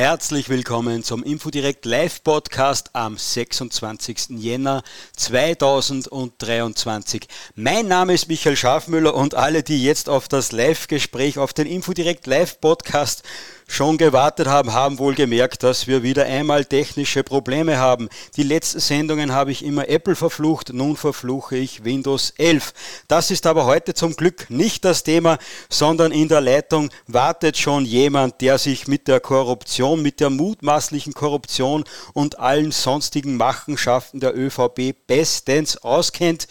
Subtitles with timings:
[0.00, 4.30] Herzlich willkommen zum Infodirect Live Podcast am 26.
[4.30, 4.82] Jänner
[5.14, 7.28] 2023.
[7.54, 12.26] Mein Name ist Michael Schafmüller und alle, die jetzt auf das Live-Gespräch, auf den Infodirect
[12.26, 13.24] Live Podcast
[13.70, 18.08] schon gewartet haben, haben wohl gemerkt, dass wir wieder einmal technische Probleme haben.
[18.36, 22.74] Die letzten Sendungen habe ich immer Apple verflucht, nun verfluche ich Windows 11.
[23.06, 25.38] Das ist aber heute zum Glück nicht das Thema,
[25.68, 31.14] sondern in der Leitung wartet schon jemand, der sich mit der Korruption, mit der mutmaßlichen
[31.14, 36.48] Korruption und allen sonstigen Machenschaften der ÖVP bestens auskennt,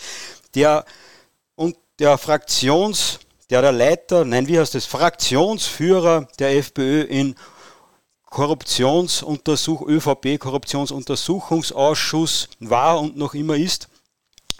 [0.55, 0.85] der
[1.55, 3.19] und der Fraktions
[3.49, 7.35] der der Leiter, nein, wie heißt es, Fraktionsführer der FPÖ in
[8.25, 13.87] Korruptionsuntersuch, ÖVP-Korruptionsuntersuchungsausschuss war und noch immer ist,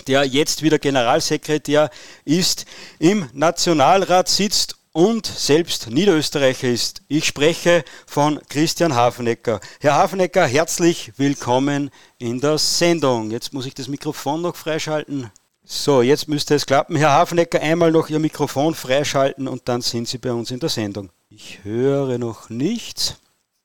[0.07, 1.91] der jetzt wieder Generalsekretär
[2.25, 2.65] ist,
[2.97, 7.03] im Nationalrat sitzt und selbst Niederösterreicher ist.
[7.07, 9.59] Ich spreche von Christian Hafenecker.
[9.79, 13.29] Herr Hafenecker, herzlich willkommen in der Sendung.
[13.29, 15.29] Jetzt muss ich das Mikrofon noch freischalten.
[15.71, 16.95] So, jetzt müsste es klappen.
[16.95, 20.69] Herr Hafnecker, einmal noch Ihr Mikrofon freischalten und dann sind Sie bei uns in der
[20.69, 21.11] Sendung.
[21.29, 23.17] Ich höre noch nichts.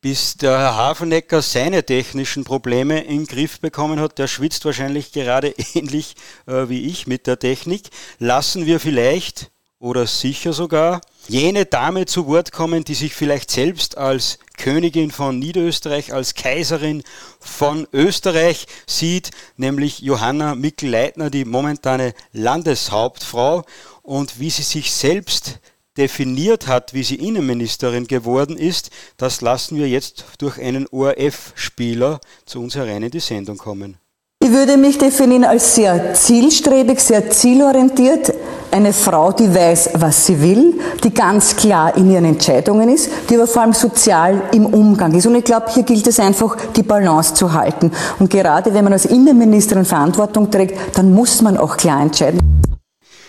[0.02, 5.12] Bis der Herr Hafenecker seine technischen Probleme in den Griff bekommen hat, der schwitzt wahrscheinlich
[5.12, 6.14] gerade ähnlich
[6.46, 7.88] äh, wie ich mit der Technik,
[8.18, 9.50] lassen wir vielleicht
[9.84, 15.38] oder sicher sogar jene Dame zu Wort kommen, die sich vielleicht selbst als Königin von
[15.38, 17.02] Niederösterreich, als Kaiserin
[17.38, 23.64] von Österreich sieht, nämlich Johanna Mikl-Leitner, die momentane Landeshauptfrau
[24.02, 25.60] und wie sie sich selbst
[25.98, 32.60] definiert hat, wie sie Innenministerin geworden ist, das lassen wir jetzt durch einen ORF-Spieler zu
[32.60, 33.98] uns herein in die Sendung kommen.
[34.44, 38.33] Ich würde mich definieren als sehr zielstrebig, sehr zielorientiert.
[38.74, 43.36] Eine Frau, die weiß, was sie will, die ganz klar in ihren Entscheidungen ist, die
[43.36, 45.26] aber vor allem sozial im Umgang ist.
[45.26, 47.92] Und ich glaube, hier gilt es einfach, die Balance zu halten.
[48.18, 52.40] Und gerade wenn man als Innenministerin Verantwortung trägt, dann muss man auch klar entscheiden.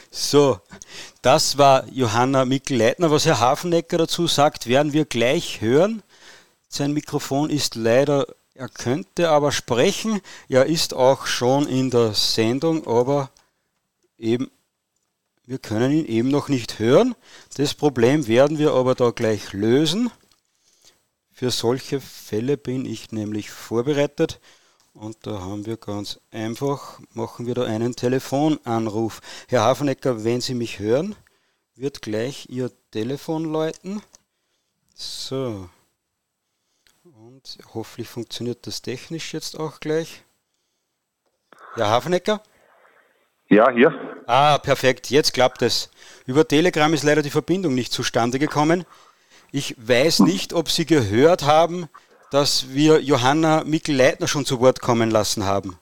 [0.10, 0.58] So,
[1.22, 3.12] das war Johanna Mikl-Leitner.
[3.12, 6.02] Was Herr Hafenecker dazu sagt, werden wir gleich hören.
[6.70, 8.26] Sein Mikrofon ist leider
[8.56, 10.22] er könnte aber sprechen.
[10.48, 13.30] Er ist auch schon in der Sendung, aber
[14.18, 14.50] eben,
[15.46, 17.16] wir können ihn eben noch nicht hören.
[17.56, 20.12] Das Problem werden wir aber da gleich lösen.
[21.32, 24.40] Für solche Fälle bin ich nämlich vorbereitet.
[24.94, 29.22] Und da haben wir ganz einfach, machen wir da einen Telefonanruf.
[29.50, 31.16] Herr Hafenecker, wenn Sie mich hören,
[31.76, 34.02] wird gleich Ihr Telefon läuten.
[34.96, 35.70] So.
[37.04, 40.24] Und hoffentlich funktioniert das technisch jetzt auch gleich.
[41.76, 42.42] Ja, Hafenecker?
[43.50, 43.94] Ja, hier.
[44.28, 45.10] Ah, perfekt.
[45.10, 45.90] Jetzt klappt es.
[46.26, 48.86] Über Telegram ist leider die Verbindung nicht zustande gekommen.
[49.52, 51.88] Ich weiß nicht, ob Sie gehört haben,
[52.32, 55.78] dass wir Johanna Mikl-Leitner schon zu Wort kommen lassen haben.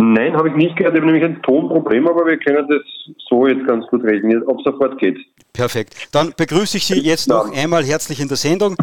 [0.00, 0.94] Nein, habe ich nicht gehört.
[0.94, 2.82] Ich habe nämlich ein Tonproblem, aber wir können das
[3.28, 5.18] so jetzt ganz gut reden, ob sofort geht.
[5.52, 5.96] Perfekt.
[6.12, 8.76] Dann begrüße ich Sie jetzt noch einmal herzlich in der Sendung.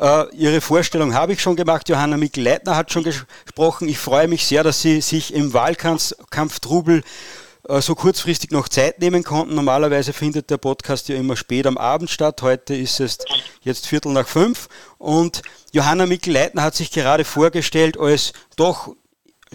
[0.00, 1.90] Äh, Ihre Vorstellung habe ich schon gemacht.
[1.90, 3.88] Johanna Mikl-Leitner hat schon gesprochen.
[3.88, 7.02] Ich freue mich sehr, dass Sie sich im Wahlkampftrubel
[7.68, 9.54] äh, so kurzfristig noch Zeit nehmen konnten.
[9.54, 12.40] Normalerweise findet der Podcast ja immer spät am Abend statt.
[12.40, 13.18] Heute ist es
[13.60, 14.68] jetzt Viertel nach fünf.
[14.96, 15.42] Und
[15.72, 18.94] Johanna Mikl-Leitner hat sich gerade vorgestellt als doch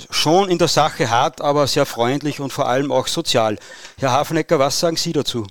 [0.09, 3.57] schon in der Sache hart, aber sehr freundlich und vor allem auch sozial.
[3.99, 5.45] Herr Hafenecker, was sagen Sie dazu?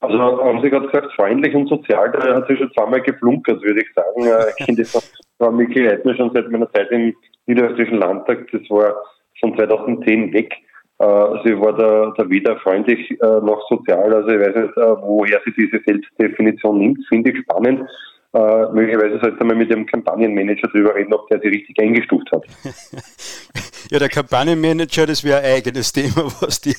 [0.00, 3.80] Also haben Sie gerade gesagt, freundlich und sozial, da hat sie schon zweimal geflunkert, würde
[3.80, 4.26] ich sagen.
[4.26, 7.14] Äh, ich kenne das Frau Miki Reitner schon seit meiner Zeit im
[7.46, 8.94] Niederösterreichischen Landtag, das war
[9.40, 10.54] von 2010 weg.
[11.00, 11.04] Äh,
[11.44, 15.52] sie war da, da weder freundlich äh, noch sozial, also ich weiß nicht, woher sie
[15.56, 17.88] diese Selbstdefinition nimmt, finde ich spannend.
[18.34, 22.44] Äh, möglicherweise sollte man mit dem Kampagnenmanager darüber reden, ob der sie richtig eingestuft hat.
[23.90, 26.76] ja, der Kampagnenmanager, das wäre ein eigenes Thema, was die,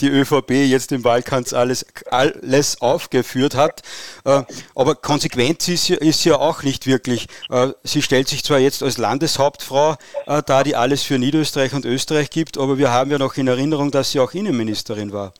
[0.00, 3.82] die ÖVP jetzt im Wahlkampf alles, alles aufgeführt hat.
[4.24, 4.42] Äh,
[4.76, 7.26] aber Konsequenz ist, ist ja auch nicht wirklich.
[7.50, 9.96] Äh, sie stellt sich zwar jetzt als Landeshauptfrau
[10.26, 13.48] äh, da, die alles für Niederösterreich und Österreich gibt, aber wir haben ja noch in
[13.48, 15.34] Erinnerung, dass sie auch Innenministerin war.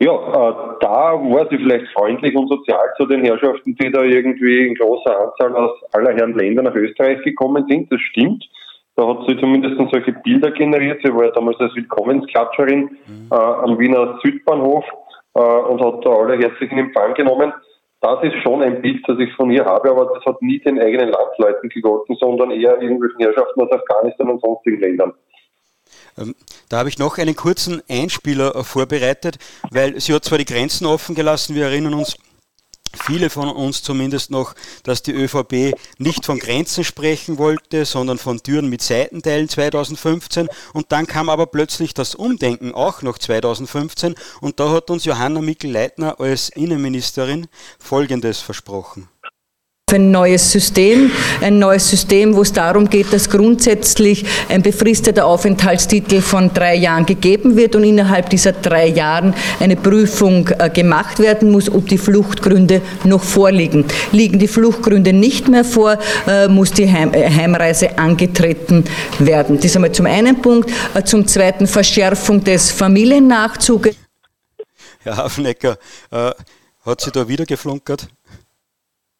[0.00, 4.66] Ja, äh, da war sie vielleicht freundlich und sozial zu den Herrschaften, die da irgendwie
[4.66, 7.90] in großer Anzahl aus aller Herren Länder nach Österreich gekommen sind.
[7.92, 8.44] Das stimmt.
[8.96, 11.00] Da hat sie zumindest solche Bilder generiert.
[11.02, 13.28] Sie war ja damals als Willkommensklatscherin mhm.
[13.30, 14.84] äh, am Wiener Südbahnhof
[15.34, 17.52] äh, und hat da alle herzlich in Empfang genommen.
[18.00, 20.78] Das ist schon ein Bild, das ich von ihr habe, aber das hat nie den
[20.78, 25.14] eigenen Landsleuten gegolten, sondern eher irgendwelchen Herrschaften aus Afghanistan und sonstigen Ländern.
[26.18, 26.34] Ähm,
[26.68, 29.38] da habe ich noch einen kurzen Einspieler vorbereitet,
[29.70, 32.16] weil sie hat zwar die Grenzen offen gelassen, wir erinnern uns,
[32.96, 38.42] viele von uns zumindest noch, dass die ÖVP nicht von Grenzen sprechen wollte, sondern von
[38.42, 40.48] Türen mit Seitenteilen 2015.
[40.72, 44.14] Und dann kam aber plötzlich das Umdenken auch noch 2015.
[44.40, 49.08] Und da hat uns Johanna Mikl-Leitner als Innenministerin Folgendes versprochen
[49.94, 51.10] ein neues System,
[51.40, 57.06] ein neues System, wo es darum geht, dass grundsätzlich ein befristeter Aufenthaltstitel von drei Jahren
[57.06, 61.98] gegeben wird und innerhalb dieser drei Jahren eine Prüfung äh, gemacht werden muss, ob die
[61.98, 63.84] Fluchtgründe noch vorliegen.
[64.12, 68.84] Liegen die Fluchtgründe nicht mehr vor, äh, muss die äh, Heimreise angetreten
[69.18, 69.56] werden.
[69.56, 70.70] Das ist einmal zum einen Punkt.
[71.04, 73.96] Zum zweiten Verschärfung des Familiennachzuges.
[75.02, 75.76] Herr Hafnecker,
[76.84, 78.08] hat sie da wieder geflunkert?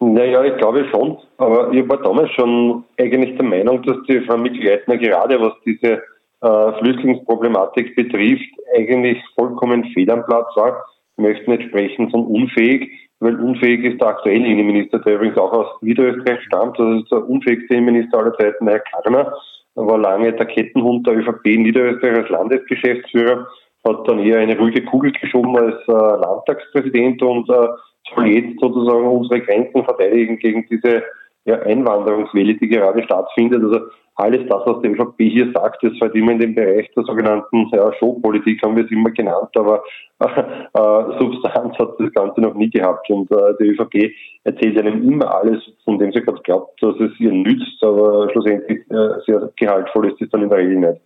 [0.01, 1.19] Naja, ich glaube schon.
[1.39, 6.03] Aber ich war damals schon eigentlich der Meinung, dass die Frau Mikl-Leitner gerade was diese
[6.45, 10.85] äh, Flüchtlingsproblematik betrifft, eigentlich vollkommen fehl am Platz war.
[11.17, 15.53] Ich möchte nicht sprechen von unfähig, weil unfähig ist der aktuelle Innenminister, der übrigens auch
[15.53, 16.79] aus Niederösterreich stammt.
[16.79, 19.33] Das ist der unfähigste Innenminister aller Zeiten, Herr Karner.
[19.77, 23.47] war lange der Kettenhund der ÖVP in Niederösterreich als Landesgeschäftsführer,
[23.87, 27.69] hat dann eher eine ruhige Kugel geschoben als äh, Landtagspräsident und äh,
[28.15, 31.03] soll jetzt sozusagen unsere Grenzen verteidigen gegen diese
[31.45, 33.63] ja, Einwanderungswelle, die gerade stattfindet.
[33.63, 33.81] Also
[34.17, 37.69] alles das, was die ÖVP hier sagt, das fällt immer in den Bereich der sogenannten
[37.73, 39.83] ja, Showpolitik, haben wir es immer genannt, aber
[40.21, 43.11] äh, Substanz hat das Ganze noch nie gehabt.
[43.11, 44.13] Und äh, die ÖVP
[44.45, 48.79] erzählt einem immer alles, von dem sie gerade glaubt, dass es ihr nützt, aber schlussendlich
[48.91, 51.01] äh, sehr gehaltvoll ist es dann in der Regel nicht.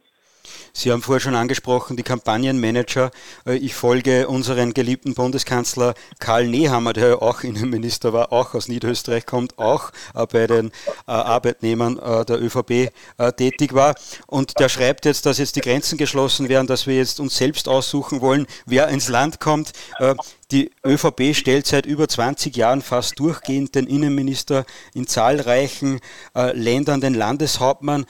[0.72, 3.10] Sie haben vorher schon angesprochen, die Kampagnenmanager.
[3.46, 8.68] Äh, ich folge unseren geliebten Bundeskanzler Karl Nehammer, der ja auch Innenminister war, auch aus
[8.68, 10.68] Niederösterreich kommt, auch äh, bei den
[11.06, 11.96] äh, Arbeitnehmern
[12.28, 12.90] der ÖVP
[13.36, 13.94] tätig war.
[14.26, 17.68] Und der schreibt jetzt, dass jetzt die Grenzen geschlossen werden, dass wir jetzt uns selbst
[17.68, 19.72] aussuchen wollen, wer ins Land kommt.
[20.50, 26.00] Die ÖVP stellt seit über 20 Jahren fast durchgehend den Innenminister in zahlreichen
[26.34, 28.06] Ländern, den Landeshauptmann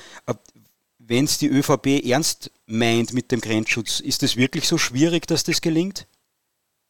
[1.08, 5.43] wenn es die ÖVP ernst meint mit dem Grenzschutz, ist es wirklich so schwierig, dass
[5.43, 6.06] das gelingt?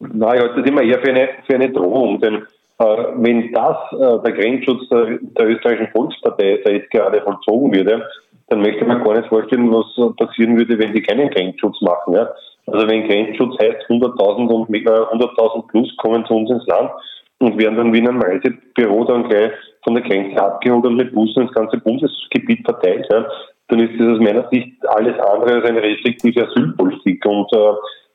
[0.00, 2.46] Nein, ich halte das immer eher für eine, für eine Drohung, denn
[2.78, 2.84] äh,
[3.16, 8.08] wenn das äh, der Grenzschutz der, der, österreichischen Volkspartei, der jetzt gerade vollzogen würde,
[8.48, 12.14] dann möchte man gar nicht vorstellen, was passieren würde, wenn die keinen Grenzschutz machen.
[12.14, 12.28] Ja?
[12.66, 16.90] Also wenn Grenzschutz heißt 100.000 und 100.000 plus kommen zu uns ins Land
[17.38, 19.52] und werden dann wie in einem Reisebüro dann gleich
[19.88, 23.06] von der Grenze abgeholt und mit Bussen ins ganze Bundesgebiet verteilt.
[23.10, 23.24] Ja
[23.68, 27.24] dann ist das aus meiner Sicht alles andere als eine restriktive Asylpolitik.
[27.26, 27.72] Und äh,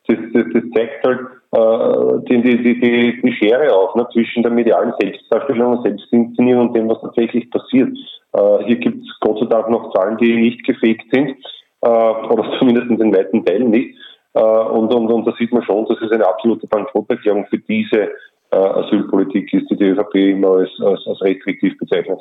[0.07, 1.19] das, das, das zeigt halt
[1.51, 6.75] äh, die, die, die, die Schere auf ne, zwischen der medialen Selbstdarstellung und Selbstinszenierung und
[6.75, 7.95] dem, was tatsächlich passiert.
[8.33, 11.37] Äh, hier gibt es Gott sei Dank noch Zahlen, die nicht gefegt sind,
[11.81, 13.95] äh, oder zumindest in weiten Teilen nicht.
[14.33, 18.09] Äh, und, und, und da sieht man schon, dass es eine absolute Bankrotterklärung für diese
[18.53, 22.19] Asylpolitik ist, die ÖVP immer als, als, als restriktiv bezeichnet.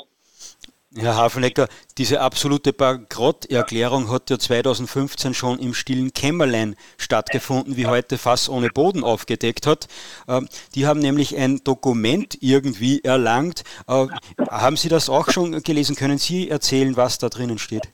[0.95, 8.19] Herr Hafenecker, diese absolute Bankrotterklärung hat ja 2015 schon im stillen Kämmerlein stattgefunden, wie heute
[8.19, 9.89] Fass ohne Boden aufgedeckt hat.
[10.29, 13.63] Ähm, die haben nämlich ein Dokument irgendwie erlangt.
[13.89, 14.07] Äh,
[14.51, 15.97] haben Sie das auch schon gelesen?
[15.97, 17.89] Können Sie erzählen, was da drinnen steht?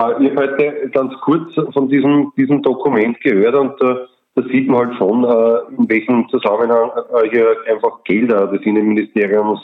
[0.00, 3.78] Äh, ich habe heute ganz kurz von diesem, diesem Dokument gehört und
[4.36, 5.24] äh, da sieht man halt schon,
[5.78, 6.90] in welchem Zusammenhang
[7.30, 9.60] hier einfach Gelder des Innenministeriums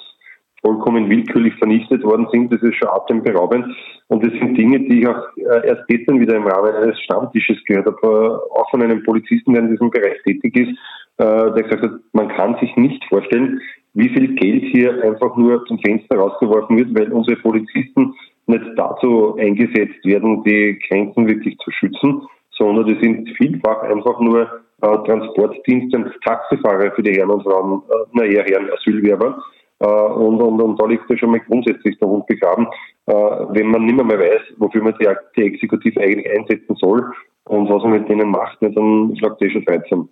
[0.63, 2.53] vollkommen willkürlich vernichtet worden sind.
[2.53, 3.67] Das ist schon atemberaubend.
[4.09, 7.59] Und das sind Dinge, die ich auch äh, erst gestern wieder im Rahmen eines Stammtisches
[7.67, 10.71] gehört habe, äh, auch von einem Polizisten, der in diesem Bereich tätig ist,
[11.19, 13.61] äh, der gesagt hat, man kann sich nicht vorstellen,
[13.95, 18.15] wie viel Geld hier einfach nur zum Fenster rausgeworfen wird, weil unsere Polizisten
[18.47, 22.23] nicht dazu eingesetzt werden, die Grenzen wirklich zu schützen,
[22.61, 24.43] sondern die sind vielfach einfach nur
[24.83, 29.43] äh, Transportdienste und Taxifahrer für die Herren und Frauen, äh, naja, Herren Asylwerber.
[29.81, 32.67] Äh, und, und, und da liegt ja schon mal grundsätzlich der Hund begraben,
[33.07, 37.11] äh, wenn man nicht mehr, mehr weiß, wofür man die, die Exekutive eigentlich einsetzen soll
[37.45, 40.09] und was man mit denen macht, dann schlagt eh schon 13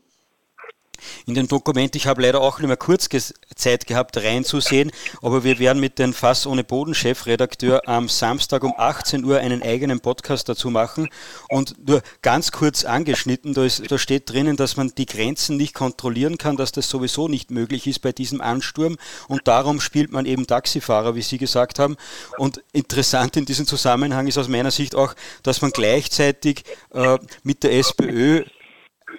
[1.29, 1.95] in dem Dokument.
[1.95, 3.09] Ich habe leider auch nicht mehr kurz
[3.55, 8.73] Zeit gehabt reinzusehen, aber wir werden mit dem Fass ohne Boden Chefredakteur am Samstag um
[8.77, 11.11] 18 Uhr einen eigenen Podcast dazu machen
[11.51, 15.75] und nur ganz kurz angeschnitten, da, ist, da steht drinnen, dass man die Grenzen nicht
[15.75, 18.97] kontrollieren kann, dass das sowieso nicht möglich ist bei diesem Ansturm
[19.29, 21.97] und darum spielt man eben Taxifahrer, wie Sie gesagt haben.
[22.39, 27.65] Und interessant in diesem Zusammenhang ist aus meiner Sicht auch, dass man gleichzeitig äh, mit
[27.65, 28.45] der SPÖ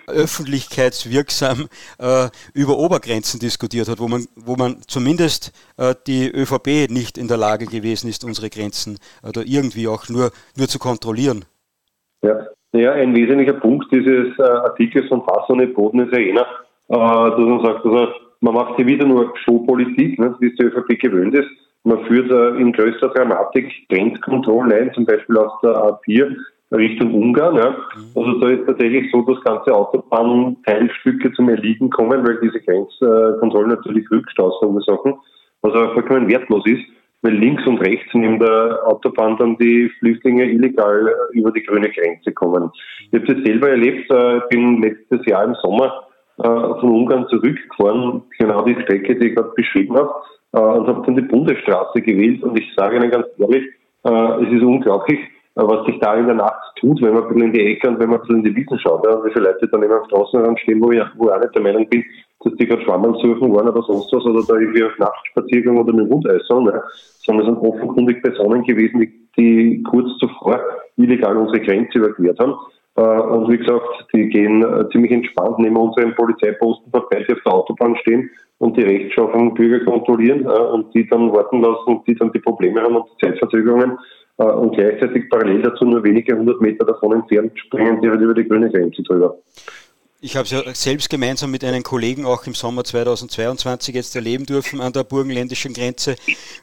[0.08, 1.68] öffentlichkeitswirksam
[2.00, 7.28] äh, über Obergrenzen diskutiert hat, wo man, wo man zumindest äh, die ÖVP nicht in
[7.28, 11.46] der Lage gewesen ist, unsere Grenzen oder irgendwie auch nur, nur zu kontrollieren.
[12.22, 12.48] Ja.
[12.74, 16.46] ja, ein wesentlicher Punkt dieses äh, Artikels von Fass ohne Boden ist ja jener,
[16.90, 18.08] äh, dass man sagt, also
[18.42, 21.50] man macht hier wieder nur Showpolitik, ne, wie es die ÖVP gewöhnt ist.
[21.84, 26.36] Man führt äh, in größter Dramatik Grenzkontrollen ein, zum Beispiel aus der A4
[26.72, 27.56] Richtung Ungarn.
[27.56, 27.76] Ja.
[28.16, 34.10] Also da ist tatsächlich so, dass ganze Autobahnteilstücke zum Erliegen kommen, weil diese Grenzkontrollen natürlich
[34.12, 35.16] Rückstaus verursachen,
[35.62, 36.84] was aber vollkommen wertlos ist,
[37.22, 42.32] weil links und rechts neben der Autobahn dann die Flüchtlinge illegal über die grüne Grenze
[42.32, 42.72] kommen.
[43.12, 46.04] Ich habe das selber erlebt, äh, bin letztes Jahr im Sommer
[46.38, 50.14] äh, von Ungarn zurückgefahren, genau die Strecke, die ich gerade beschrieben habe,
[50.54, 53.66] äh, und habe dann die Bundesstraße gewählt und ich sage Ihnen ganz ehrlich,
[54.02, 55.20] es ist unglaublich,
[55.68, 58.00] was sich da in der Nacht tut, wenn man ein bisschen in die Ecke und
[58.00, 59.06] wenn man ein bisschen in die Wiesen schaut.
[59.06, 61.56] Ja, wie viele Leute dann immer am Straßenrand stehen, wo ich, wo ich auch nicht
[61.56, 62.04] der Meinung bin,
[62.44, 65.94] dass die gerade Schwammerl suchen waren oder sonst was oder da irgendwie auf Nachtspaziergang oder
[65.94, 66.84] mit Hundeisern, ja,
[67.20, 70.62] sondern es sind offenkundig Personen gewesen, die, die kurz zuvor
[70.98, 72.56] illegal unsere Grenze überquert haben.
[72.96, 77.44] Äh, und wie gesagt, die gehen äh, ziemlich entspannt neben unseren Polizeiposten vorbei, die auf
[77.46, 82.32] der Autobahn stehen und die rechtschaffenen Bürger kontrollieren und die dann warten lassen, die dann
[82.34, 83.98] die Probleme haben und die Zeitverzögerungen
[84.46, 88.48] und gleichzeitig parallel dazu nur wenige hundert Meter davon entfernt springen die halt über die
[88.48, 89.38] grüne Grenze drüber.
[90.22, 94.46] Ich habe es ja selbst gemeinsam mit einem Kollegen auch im Sommer 2022 jetzt erleben
[94.46, 96.18] dürfen an der burgenländischen Grenze.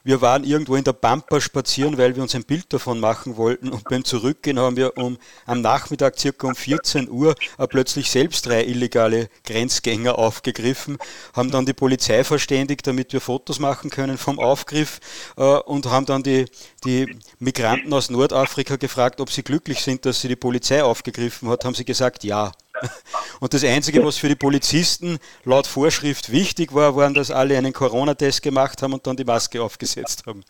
[0.04, 3.70] Wir waren irgendwo in der Pampa spazieren, weil wir uns ein Bild davon machen wollten
[3.70, 7.34] und beim Zurückgehen haben wir um, am Nachmittag circa um 14 Uhr
[7.70, 10.98] plötzlich selbst drei illegale Grenzgänger aufgegriffen,
[11.32, 15.00] haben dann die Polizei verständigt, damit wir Fotos machen können vom Aufgriff
[15.38, 16.44] äh, und haben dann die,
[16.84, 21.64] die Migranten aus Nordafrika gefragt, ob sie glücklich sind, dass sie die Polizei aufgegriffen hat,
[21.64, 22.52] haben sie gesagt, ja.
[23.40, 27.72] Und das Einzige, was für die Polizisten laut Vorschrift wichtig war, waren, dass alle einen
[27.72, 30.42] Corona-Test gemacht haben und dann die Maske aufgesetzt haben.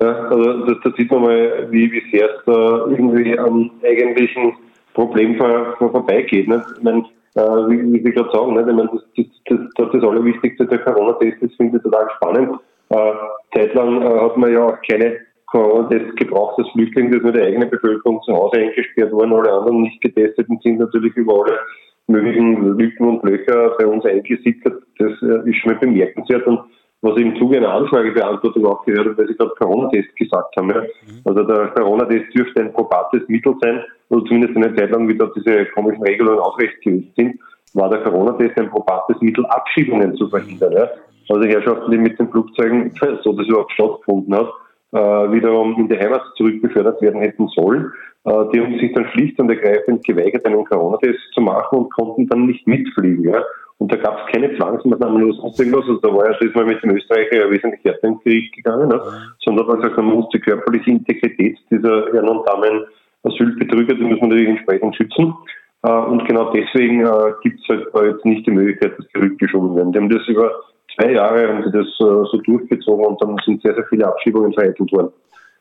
[0.00, 4.54] Ja, also das, da sieht man mal, wie, wie sehr es da irgendwie am eigentlichen
[4.94, 6.46] Problem vor, vor vorbeigeht.
[6.46, 6.64] Ne?
[6.76, 8.60] Ich meine, äh, wie, wie Sie gerade sagen, ne?
[8.60, 12.60] ich meine, das, das, das, das, das Allerwichtigste der Corona-Test ist, finde ich total spannend.
[12.90, 13.12] Äh,
[13.54, 15.18] zeitlang äh, hat man ja auch keine
[15.50, 19.82] Corona-Test gebraucht als Flüchtling, dass nur die eigene Bevölkerung zu Hause eingesperrt worden, alle anderen
[19.82, 21.58] nicht getesteten sind natürlich über alle
[22.06, 24.82] möglichen Lücken und Löcher bei uns eingesickert.
[24.98, 26.46] Das äh, ist schon mal bemerkenswert.
[26.46, 26.60] Und
[27.00, 30.70] was ich im Zuge einer Anfragebeantwortung auch gehört habe, weil Sie gerade Corona-Test gesagt haben.
[30.70, 30.80] Ja.
[30.80, 31.20] Mhm.
[31.24, 35.30] Also der Corona-Test dürfte ein probates Mittel sein, oder zumindest eine Zeit lang, wie da
[35.36, 37.40] diese komischen Regelungen aufrechtgewiesen sind,
[37.74, 40.72] war der Corona-Test ein probates Mittel, Abschiebungen zu verhindern.
[40.72, 40.88] Ja.
[41.28, 44.50] Also Herrschaften, die mit den Flugzeugen, so das überhaupt stattgefunden hat,
[44.92, 47.92] äh, wiederum in die Heimat zurückbefördert werden hätten sollen.
[48.24, 52.26] Äh, die haben sich dann schlicht und ergreifend geweigert, einen Corona-Test zu machen und konnten
[52.28, 53.24] dann nicht mitfliegen.
[53.24, 53.42] Ja?
[53.78, 55.84] Und da gab es keine Zwangsmaßnahmen oder sonst irgendwas.
[55.88, 58.88] Also da war ja das mal mit dem Österreicher ja wesentlich härter ins Gericht gegangen,
[58.88, 59.00] ne?
[59.44, 62.86] sondern man gesagt, man muss die körperliche Integrität dieser Herren und Damen
[63.24, 65.34] Asylbetrüger, die muss man natürlich entsprechend schützen.
[65.82, 69.76] Äh, und genau deswegen äh, gibt es halt jetzt nicht die Möglichkeit, dass die rückgeschoben
[69.76, 69.92] werden.
[69.92, 70.50] Die haben das über
[70.98, 74.52] zwei Jahre haben sie das äh, so durchgezogen und dann sind sehr, sehr viele Abschiebungen
[74.52, 75.12] vereitelt worden.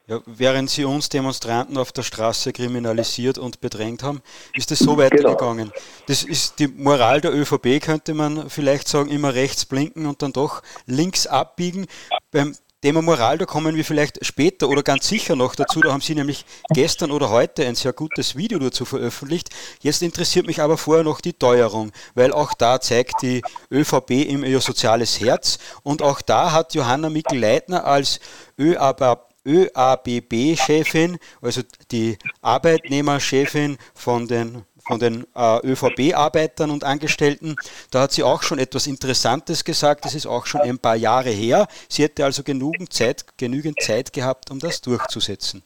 [0.10, 4.22] Ja, während Sie uns Demonstranten auf der Straße kriminalisiert und bedrängt haben,
[4.54, 5.68] ist es so weitergegangen.
[5.68, 5.82] Genau.
[6.08, 10.32] Das ist die Moral der ÖVP, könnte man vielleicht sagen, immer rechts blinken und dann
[10.32, 11.88] doch links abbiegen.
[12.32, 15.82] Beim Thema Moral, da kommen wir vielleicht später oder ganz sicher noch dazu.
[15.82, 19.50] Da haben Sie nämlich gestern oder heute ein sehr gutes Video dazu veröffentlicht.
[19.82, 23.42] Jetzt interessiert mich aber vorher noch die Teuerung, weil auch da zeigt die
[23.72, 28.20] ÖVP im ihr soziales Herz und auch da hat Johanna Mikl-Leitner als
[28.60, 37.56] ÖAB ÖABB-Chefin, also die Arbeitnehmerchefin von den von den äh, ÖVP-Arbeitern und Angestellten.
[37.92, 40.06] Da hat sie auch schon etwas Interessantes gesagt.
[40.06, 41.68] Das ist auch schon ein paar Jahre her.
[41.90, 45.64] Sie hätte also genügend Zeit, genügend Zeit gehabt, um das durchzusetzen.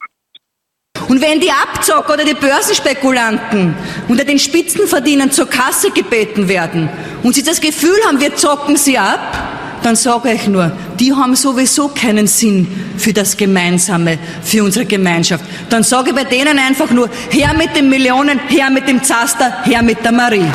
[1.08, 3.74] Und wenn die Abzocker oder die Börsenspekulanten
[4.08, 6.88] unter den Spitzenverdienern zur Kasse gebeten werden
[7.22, 11.34] und sie das Gefühl haben, wir zocken sie ab, dann sage ich nur, die haben
[11.34, 15.44] sowieso keinen Sinn für das Gemeinsame, für unsere Gemeinschaft.
[15.70, 19.62] Dann sage ich bei denen einfach nur, her mit den Millionen, her mit dem Zaster,
[19.64, 20.50] her mit der Marie.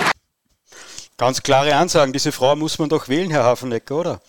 [1.17, 2.13] Ganz klare Ansagen.
[2.13, 4.21] Diese Frau muss man doch wählen, Herr Hafenecker, oder?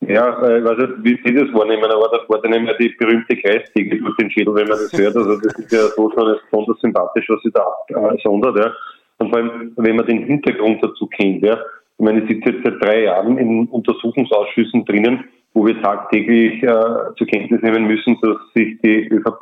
[0.00, 2.90] Ja, äh, ich weiß nicht, wie Sie das wahrnehmen, aber da fährt einem ja die
[2.98, 5.16] berühmte Kreissäge durch den Schädel, wenn man das hört.
[5.16, 7.64] Also das ist ja so schon besonders sympathisch, was sie da
[8.08, 8.58] absondert.
[8.58, 8.72] Ja.
[9.18, 11.58] Und vor allem, wenn man den Hintergrund dazu kennt, ja,
[11.98, 15.24] ich meine, ich sitze jetzt seit drei Jahren in Untersuchungsausschüssen drinnen,
[15.54, 19.40] wo wir tagtäglich äh, zur Kenntnis nehmen müssen, dass sich die ÖVP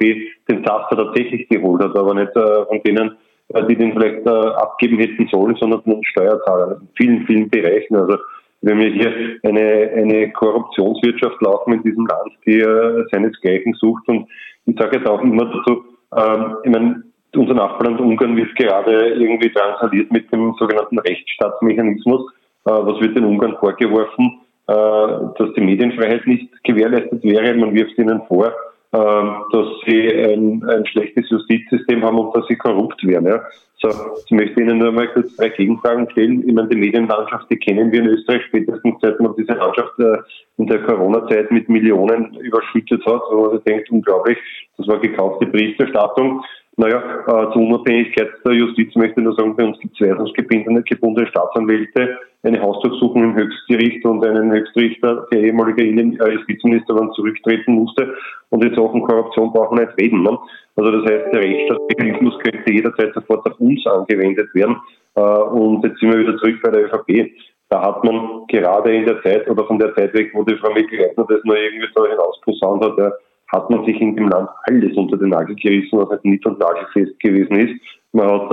[0.48, 3.16] den Taster tatsächlich geholt hat, aber nicht äh, von denen,
[3.48, 7.50] äh, die den vielleicht äh, abgeben hätten sollen, sondern von den Steuerzahlern in vielen, vielen
[7.50, 7.96] Bereichen.
[7.96, 8.18] Also
[8.62, 14.06] wir haben ja hier eine, eine Korruptionswirtschaft laufen in diesem Land, die äh, seinesgleichen sucht.
[14.06, 14.28] Und
[14.66, 15.84] ich sage jetzt auch immer dazu,
[16.16, 17.02] ähm, ich meine,
[17.34, 22.30] unser Nachbarland Ungarn wird gerade irgendwie transaliert mit dem sogenannten Rechtsstaatsmechanismus
[22.64, 24.40] was wird den Ungarn vorgeworfen?
[24.66, 27.52] dass die Medienfreiheit nicht gewährleistet wäre.
[27.52, 28.50] Man wirft ihnen vor,
[28.92, 33.26] dass sie ein, ein schlechtes Justizsystem haben und dass sie korrupt wären.
[33.26, 33.42] Ja.
[33.84, 33.90] So,
[34.24, 36.48] ich möchte Ihnen nur mal kurz drei Gegenfragen stellen.
[36.48, 40.16] Ich meine, die Medienlandschaft, die kennen wir in Österreich spätestens seit man diese Landschaft äh,
[40.56, 44.38] in der Corona-Zeit mit Millionen überschüttet hat, wo man sich denkt, unglaublich,
[44.78, 46.42] das war gekaufte Berichterstattung.
[46.76, 50.82] Naja, äh, zur Unabhängigkeit der Justiz möchte ich nur sagen, bei uns gibt es weisungsgebundene
[50.82, 57.74] gebundene Staatsanwälte, eine Hausdurchsuchung im Höchstgericht und einen Höchstrichter, der ehemalige äh, Justizminister dann zurücktreten
[57.74, 58.14] musste.
[58.50, 60.22] Und in Sachen Korruption brauchen wir nicht reden.
[60.22, 60.36] Ne?
[60.74, 64.76] Also das heißt, der Rechtsstaatsmechanismus könnte jederzeit sofort auf uns angewendet werden.
[65.14, 67.30] Äh, und jetzt sind wir wieder zurück bei der ÖVP.
[67.68, 70.72] Da hat man gerade in der Zeit oder von der Zeit weg, wo die Frau
[70.72, 73.12] Mikl-Leitner das noch irgendwie so hinausposaunt hat, ja,
[73.54, 76.58] hat man sich in dem Land alles unter den Nagel gerissen, was halt nicht und
[76.58, 77.80] nagelfest gewesen ist.
[78.12, 78.52] Man hat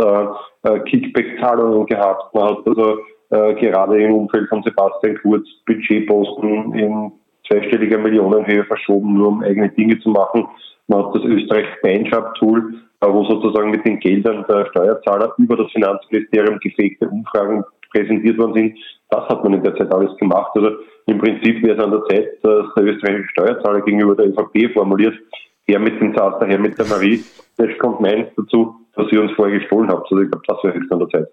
[0.64, 2.98] äh, äh, Kickback-Zahlungen gehabt, man hat also
[3.32, 7.12] äh, gerade im Umfeld von Sebastian Kurz Budgetposten in
[7.48, 10.48] zweistelliger Millionenhöhe verschoben, nur um eigene Dinge zu machen.
[10.88, 15.72] Man hat das Österreich Beinschab-Tool, äh, wo sozusagen mit den Geldern der Steuerzahler über das
[15.72, 18.78] Finanzministerium gefegte Umfragen präsentiert worden sind.
[19.10, 20.52] Das hat man in der Zeit alles gemacht.
[20.56, 20.72] Also
[21.08, 25.16] im Prinzip wäre es an der Zeit, dass der österreichische Steuerzahler gegenüber der ÖVP formuliert,
[25.66, 27.24] her mit dem Zaster, her mit der Marie,
[27.58, 30.12] das kommt meins dazu, was ihr uns vorher gestohlen habt.
[30.12, 31.28] Also ich glaube, das wäre höchst an der Zeit.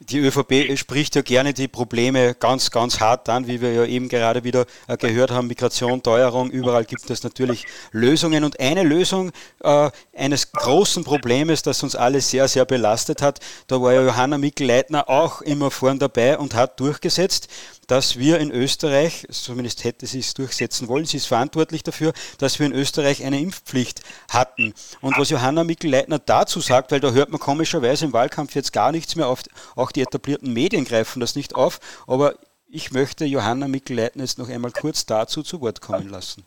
[0.00, 4.08] Die ÖVP spricht ja gerne die Probleme ganz, ganz hart an, wie wir ja eben
[4.08, 5.46] gerade wieder äh, gehört haben.
[5.46, 8.42] Migration, Teuerung, überall gibt es natürlich Lösungen.
[8.42, 13.80] Und eine Lösung äh, eines großen Problems, das uns alle sehr, sehr belastet hat, da
[13.80, 17.48] war ja Johanna Mikl-Leitner auch immer vorn dabei und hat durchgesetzt
[17.88, 22.58] dass wir in Österreich, zumindest hätte sie es durchsetzen wollen, sie ist verantwortlich dafür, dass
[22.58, 24.74] wir in Österreich eine Impfpflicht hatten.
[25.00, 28.92] Und was Johanna Mikl-Leitner dazu sagt, weil da hört man komischerweise im Wahlkampf jetzt gar
[28.92, 29.42] nichts mehr auf,
[29.74, 32.34] auch die etablierten Medien greifen das nicht auf, aber
[32.68, 36.46] ich möchte Johanna Mikl-Leitner jetzt noch einmal kurz dazu zu Wort kommen lassen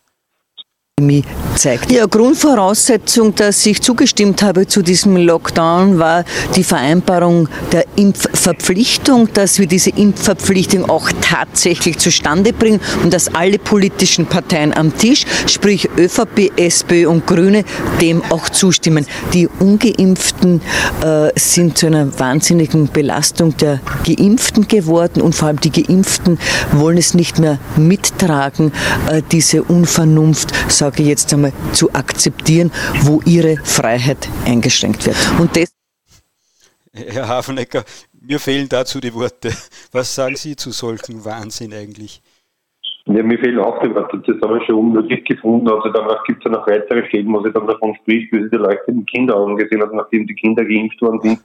[1.56, 1.92] zeigt.
[1.92, 6.24] Ja, Grundvoraussetzung, dass ich zugestimmt habe zu diesem Lockdown, war
[6.56, 13.60] die Vereinbarung der Impfverpflichtung, dass wir diese Impfverpflichtung auch tatsächlich zustande bringen und dass alle
[13.60, 17.64] politischen Parteien am Tisch, sprich ÖVP, SPÖ und Grüne,
[18.00, 19.06] dem auch zustimmen.
[19.34, 20.62] Die Ungeimpften
[21.04, 26.40] äh, sind zu einer wahnsinnigen Belastung der Geimpften geworden und vor allem die Geimpften
[26.72, 28.72] wollen es nicht mehr mittragen,
[29.10, 30.54] äh, diese Unvernunft,
[30.92, 32.70] sage ich jetzt einmal, zu akzeptieren,
[33.04, 35.16] wo ihre Freiheit eingeschränkt wird.
[35.40, 35.74] Und das
[36.94, 37.84] Herr Hafenecker,
[38.20, 39.50] mir fehlen dazu die Worte.
[39.94, 42.22] Was sagen Sie zu solchen Wahnsinn eigentlich?
[43.06, 44.22] Ja, mir fehlen auch die Worte.
[44.28, 45.70] Das haben wir schon unmöglich gefunden.
[45.70, 48.50] Also danach gibt es ja noch weitere Schäden, wo sie dann davon spricht, wie sie
[48.50, 51.40] die leuchtenden Kinder angesehen hat, nachdem die Kinder geimpft worden sind.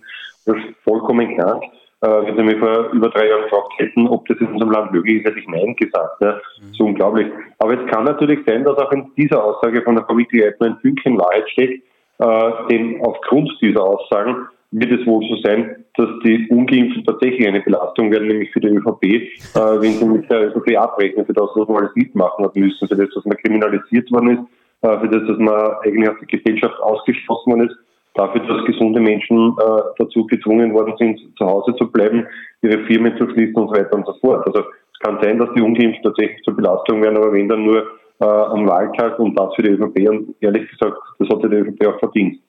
[0.44, 1.62] Das ist vollkommen krank
[2.00, 5.18] wenn Sie mich vor über drei Jahren gefragt hätten, ob das in unserem Land möglich
[5.18, 6.20] ist, hätte ich Nein gesagt.
[6.20, 6.32] Ja.
[6.32, 6.74] Mhm.
[6.74, 7.26] So unglaublich.
[7.58, 10.76] Aber es kann natürlich sein, dass auch in dieser Aussage von der Frau Wickleitner ein
[10.82, 11.82] Fünkchen Wahrheit steckt,
[12.18, 17.60] äh, denn aufgrund dieser Aussagen wird es wohl so sein, dass die Ungeimpften tatsächlich eine
[17.60, 19.20] Belastung werden, nämlich für die ÖVP, äh,
[19.54, 22.96] wenn sie mit der ÖVP abrechnen, für das, was man alles mitmachen hat müssen, für
[22.96, 24.42] das, was man kriminalisiert worden ist,
[24.82, 27.76] äh, für das, was man eigentlich aus der Gesellschaft ausgeschlossen worden ist
[28.16, 32.26] dafür, dass gesunde Menschen äh, dazu gezwungen worden sind, zu Hause zu bleiben,
[32.62, 34.46] ihre Firmen zu schließen und so weiter und so fort.
[34.46, 37.86] Also es kann sein, dass die Ungeimpften tatsächlich zur Belastung werden, aber wenn dann nur
[38.20, 41.86] äh, am Wahltag und das für die ÖVP und ehrlich gesagt, das hat die ÖVP
[41.86, 42.40] auch verdient.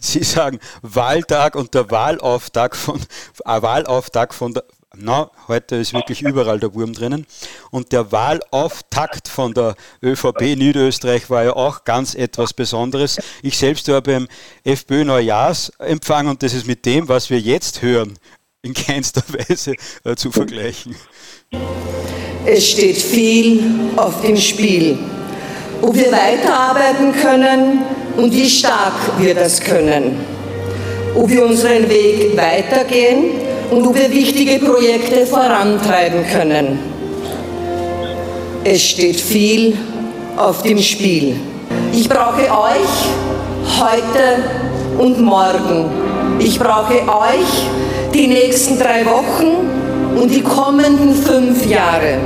[0.00, 4.64] Sie sagen Wahltag und der Wahlauftakt von, äh, Wahlauftakt von der,
[4.96, 7.26] na, heute ist wirklich überall der Wurm drinnen.
[7.70, 13.18] Und der Wahlauftakt von der ÖVP Niederösterreich war ja auch ganz etwas Besonderes.
[13.42, 14.26] Ich selbst war beim
[14.64, 18.18] FPÖ Neujahrsempfang und das ist mit dem, was wir jetzt hören,
[18.62, 19.74] in keinster Weise
[20.04, 20.96] äh, zu vergleichen.
[22.44, 23.62] Es steht viel
[23.96, 24.98] auf dem Spiel.
[25.82, 27.82] Ob wir weiterarbeiten können
[28.16, 30.18] und wie stark wir das können.
[31.14, 36.78] Ob wir unseren Weg weitergehen und ob wir wichtige Projekte vorantreiben können.
[38.64, 39.76] Es steht viel
[40.36, 41.36] auf dem Spiel.
[41.92, 45.86] Ich brauche euch heute und morgen.
[46.38, 47.66] Ich brauche euch
[48.12, 52.18] die nächsten drei Wochen und die kommenden fünf Jahre.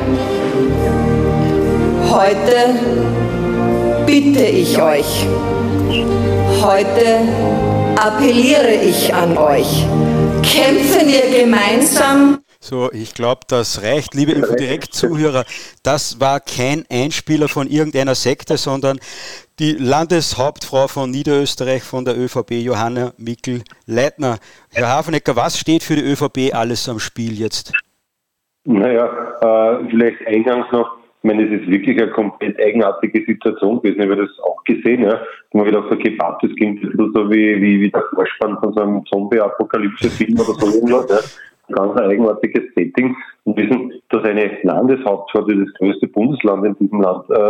[2.11, 2.79] Heute
[4.07, 5.27] bitte ich euch.
[6.63, 7.21] Heute
[7.97, 9.87] appelliere ich an euch.
[10.45, 12.41] Kämpfen wir gemeinsam.
[12.61, 14.15] So, ich glaube, das reicht.
[14.15, 15.45] Liebe Infodirekt-Zuhörer,
[15.83, 18.99] das war kein Einspieler von irgendeiner Sekte, sondern
[19.59, 24.39] die Landeshauptfrau von Niederösterreich von der ÖVP, Johanna Mikl-Leitner.
[24.73, 27.73] Herr Hafenecker, was steht für die ÖVP alles am Spiel jetzt?
[28.65, 29.07] Naja,
[29.43, 34.03] äh, vielleicht eingangs noch, ich meine, es ist wirklich eine komplett eigenartige Situation gewesen.
[34.03, 35.15] Ich habe das auch gesehen, ja.
[35.51, 38.59] Und man wieder so gebaut, das klingt ein bisschen so wie, wie, wie der Vorspann
[38.63, 41.21] von so einem Zombie-Apokalypse-Film oder so irgendwas, ja.
[41.69, 47.01] Ein ganz eigenartiges Setting und wissen, dass eine Landeshauptstadt, die das größte Bundesland in diesem
[47.01, 47.41] Land äh,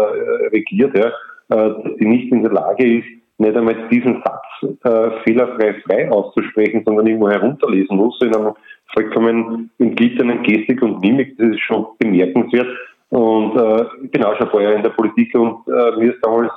[0.53, 1.11] regiert, ja, äh,
[1.49, 3.09] dass die nicht in der Lage ist,
[3.39, 8.53] nicht einmal diesen Satz äh, fehlerfrei frei auszusprechen, sondern irgendwo herunterlesen muss, in einem
[8.93, 11.37] vollkommen entgliedernen Gestik und Mimik.
[11.39, 12.69] Das ist schon bemerkenswert.
[13.11, 16.53] Und äh, ich bin auch schon vorher in der Politik und äh, mir ist damals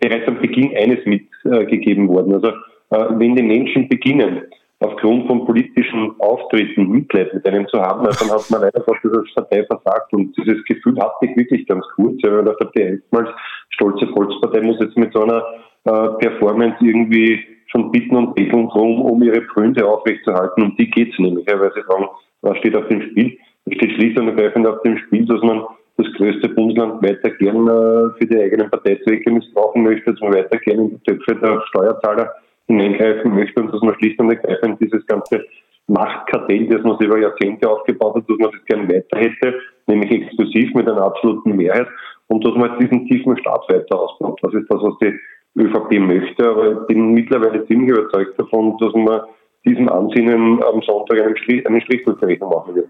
[0.00, 2.34] bereits am Beginn eines mitgegeben worden.
[2.34, 4.42] Also äh, wenn die Menschen beginnen,
[4.82, 9.32] aufgrund von politischen Auftritten Mitleid mit einem zu haben, dann hat man leider Gottes als
[9.34, 10.12] Partei versagt.
[10.12, 13.30] Und dieses Gefühl hatte ich wirklich ganz kurz, weil ich dachte, die erstmals
[13.70, 15.44] stolze Volkspartei muss jetzt mit so einer
[15.84, 20.62] äh, Performance irgendwie schon bitten und betteln drum, um ihre Freunde aufrechtzuerhalten.
[20.62, 22.06] Um die geht es nämlich, ja, weil sie sagen,
[22.42, 23.38] was steht auf dem Spiel?
[23.66, 25.62] Es steht schlicht und ergreifend auf dem Spiel, dass man
[25.96, 30.58] das größte Bundesland weiter gern äh, für die eigenen Parteizwecke missbrauchen möchte, dass man weiter
[30.58, 32.32] gern in die Töpfe der Steuerzahler
[32.66, 35.44] hineingreifen möchte und dass man schlicht und ergreifend dieses ganze
[35.88, 40.10] Machtkartell, das man sich über Jahrzehnte aufgebaut hat, dass man das gerne weiter hätte, nämlich
[40.10, 41.88] exklusiv mit einer absoluten Mehrheit
[42.28, 44.38] und dass man diesen tiefen Staat weiter ausbaut.
[44.42, 45.18] Das ist das, was die
[45.58, 49.22] ÖVP möchte, aber ich bin mittlerweile ziemlich überzeugt davon, dass man
[49.64, 52.88] diesem Ansinnen am Sonntag einen Strich, einen Strich durch die Rechnung machen wird.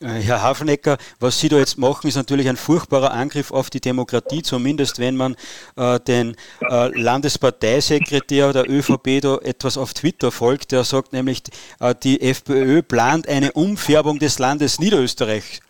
[0.00, 3.80] Äh, Herr Hafenecker, was Sie da jetzt machen, ist natürlich ein furchtbarer Angriff auf die
[3.80, 5.36] Demokratie, zumindest wenn man
[5.76, 10.72] äh, den äh, Landesparteisekretär der ÖVP da etwas auf Twitter folgt.
[10.72, 11.42] Der sagt nämlich,
[11.80, 15.60] äh, die FPÖ plant eine Umfärbung des Landes Niederösterreich.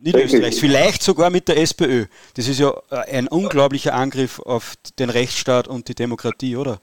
[0.00, 2.06] Niederösterreichs, vielleicht sogar mit der SPÖ.
[2.34, 6.80] Das ist ja äh, ein unglaublicher Angriff auf den Rechtsstaat und die Demokratie, oder?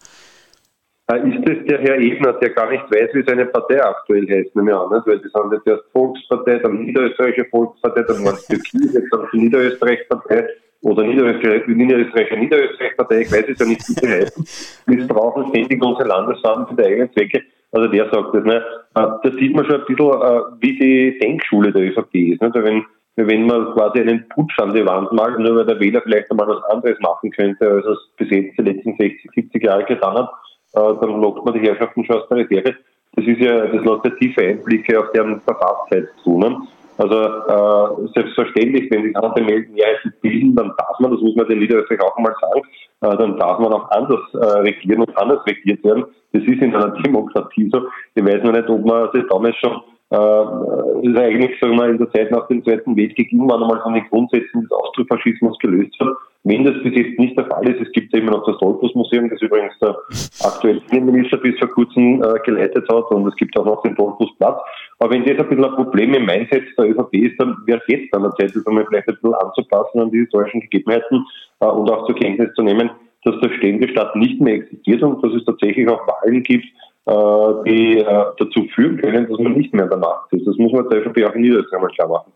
[1.08, 4.56] Äh, ist das der Herr Ebner, der gar nicht weiß, wie seine Partei aktuell heißt,
[4.56, 5.06] nehme ich an, nicht?
[5.06, 9.28] weil die sind jetzt erst Volkspartei, dann Niederösterreichische Volkspartei, dann war es Türkei, jetzt dann
[9.32, 10.48] die Niederösterreichspartei
[10.82, 14.46] oder Niederösterreich, Niederösterreicher Niederösterreichpartei, ich weiß es ja nicht, wie sie heißen,
[14.88, 17.44] missbrauchen ständig unsere Landesfarben für die eigenen Zwecke.
[17.72, 18.44] Also der sagt das.
[18.44, 18.56] Ne?
[18.56, 18.62] Äh,
[18.96, 22.42] da sieht man schon ein bisschen, äh, wie die Denkschule der ÖVP ist.
[22.42, 22.56] Nicht?
[22.56, 22.86] Wenn,
[23.18, 26.48] wenn man quasi einen Putsch an die Wand malt, nur weil der Wähler vielleicht einmal
[26.48, 30.30] was anderes machen könnte, als es bis jetzt die letzten 60, 70 Jahre getan hat,
[30.76, 32.76] dann lockt man die Herrschaften schon aus der Reserve.
[33.16, 36.38] Das ist ja, das lässt ja tiefe Einblicke auf deren Verfasstheit zu.
[36.38, 36.58] Ne?
[36.98, 41.60] Also äh, selbstverständlich, wenn sich andere Mehrheiten bilden, dann darf man, das muss man den
[41.60, 42.62] Niederösterreich auch mal sagen,
[43.02, 46.06] äh, dann darf man auch anders äh, regieren und anders regiert werden.
[46.32, 47.82] Das ist in einer Demokratie so.
[48.16, 51.98] Ich weiß noch nicht, ob man das damals schon äh, ist eigentlich, sagen wir, in
[51.98, 56.08] der Zeit nach dem Zweiten Weltkrieg irgendwann einmal von den Grundsätzen des Austrofaschismus gelöst hat.
[56.48, 59.32] Wenn das bis jetzt nicht der Fall ist, es gibt ja immer noch das Dolphus-Museum,
[59.32, 59.98] das übrigens der
[60.44, 64.62] aktuelle Innenminister bis vor kurzem äh, geleitet hat, und es gibt auch noch den Dolphus-Platz.
[65.00, 67.88] Aber wenn das ein bisschen ein Problem im Mindset der ÖVP ist, dann wäre es
[67.88, 71.26] jetzt an der Zeit, das einmal vielleicht ein bisschen anzupassen an die historischen Gegebenheiten
[71.62, 72.92] äh, und auch zur Kenntnis zu nehmen,
[73.24, 76.66] dass der Ständestaat nicht mehr existiert und dass es tatsächlich auch Wahlen gibt,
[77.08, 80.46] äh, die äh, dazu führen können, dass man nicht mehr in der Macht ist.
[80.46, 82.32] Das muss man der ÖVP auch in Niederösterreich mal klar machen.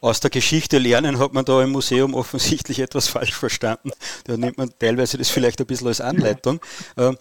[0.00, 3.90] Aus der Geschichte lernen hat man da im Museum offensichtlich etwas falsch verstanden.
[4.24, 6.60] Da nimmt man teilweise das vielleicht ein bisschen als Anleitung.
[6.96, 7.16] Ähm,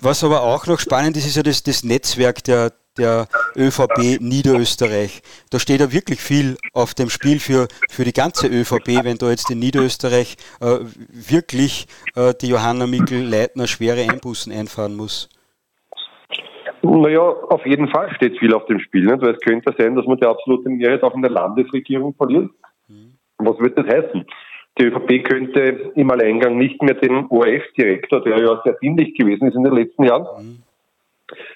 [0.00, 3.26] was aber auch noch spannend ist, ist ja das, das Netzwerk der, der
[3.56, 5.22] ÖVP Niederösterreich.
[5.50, 9.30] Da steht ja wirklich viel auf dem Spiel für, für die ganze ÖVP, wenn da
[9.30, 10.78] jetzt in Niederösterreich äh,
[11.08, 15.28] wirklich äh, die Johanna Mikl-Leitner schwere Einbußen einfahren muss.
[16.82, 19.22] Naja, auf jeden Fall steht viel auf dem Spiel, nicht?
[19.22, 22.50] weil es könnte sein, dass man die absolute Mehrheit auch in der Landesregierung verliert.
[22.88, 23.14] Mhm.
[23.38, 24.26] Was wird das heißen?
[24.78, 29.54] Die ÖVP könnte im Alleingang nicht mehr den ORF-Direktor, der ja sehr dienlich gewesen ist
[29.54, 30.62] in den letzten Jahren, mhm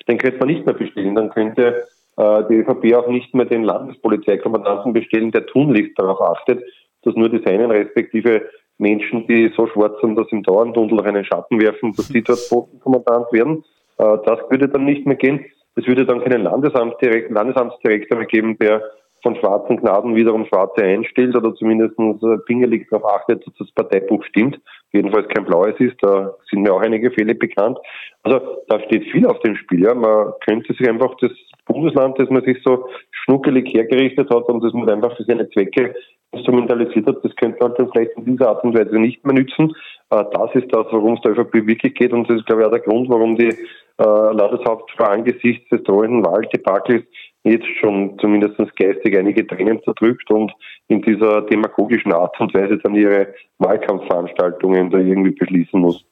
[0.08, 1.14] den könnte man nicht mehr bestellen.
[1.14, 1.86] Dann könnte
[2.16, 6.62] äh, die ÖVP auch nicht mehr den Landespolizeikommandanten bestellen, der tunlichst darauf achtet,
[7.02, 11.60] dass nur die seinen respektive Menschen, die so schwarz sind, dass im Dauerndundel einen Schatten
[11.60, 13.64] werfen, dass sie dort Botenkommandant werden.
[13.98, 15.44] Äh, das würde dann nicht mehr gehen.
[15.74, 18.82] Es würde dann keinen Landesamtsdirektor, Landesamtsdirektor mehr geben, der
[19.22, 24.22] von schwarzen Gnaden wiederum Schwarze einstellt oder zumindest äh, pingelig darauf achtet, dass das Parteibuch
[24.24, 24.58] stimmt.
[24.92, 27.78] Jedenfalls kein blaues ist, da sind mir auch einige Fälle bekannt.
[28.22, 29.84] Also da steht viel auf dem Spiel.
[29.84, 29.94] Ja.
[29.94, 31.32] Man könnte sich einfach das
[31.66, 35.94] Bundesland, das man sich so schnuckelig hergerichtet hat und das man einfach für seine Zwecke
[36.32, 39.74] instrumentalisiert hat, das könnte man dann vielleicht in dieser Art und Weise nicht mehr nützen.
[40.10, 42.66] Äh, das ist das, worum es der ÖVP wirklich geht und das ist, glaube ich,
[42.68, 43.54] auch der Grund, warum die
[43.98, 47.04] äh, Landeshauptfrau angesichts des drohenden Wahldebakels
[47.44, 50.52] jetzt schon zumindest geistig einige Tränen zerdrückt und
[50.88, 56.04] in dieser demagogischen Art und Weise dann ihre Wahlkampfveranstaltungen da irgendwie beschließen muss.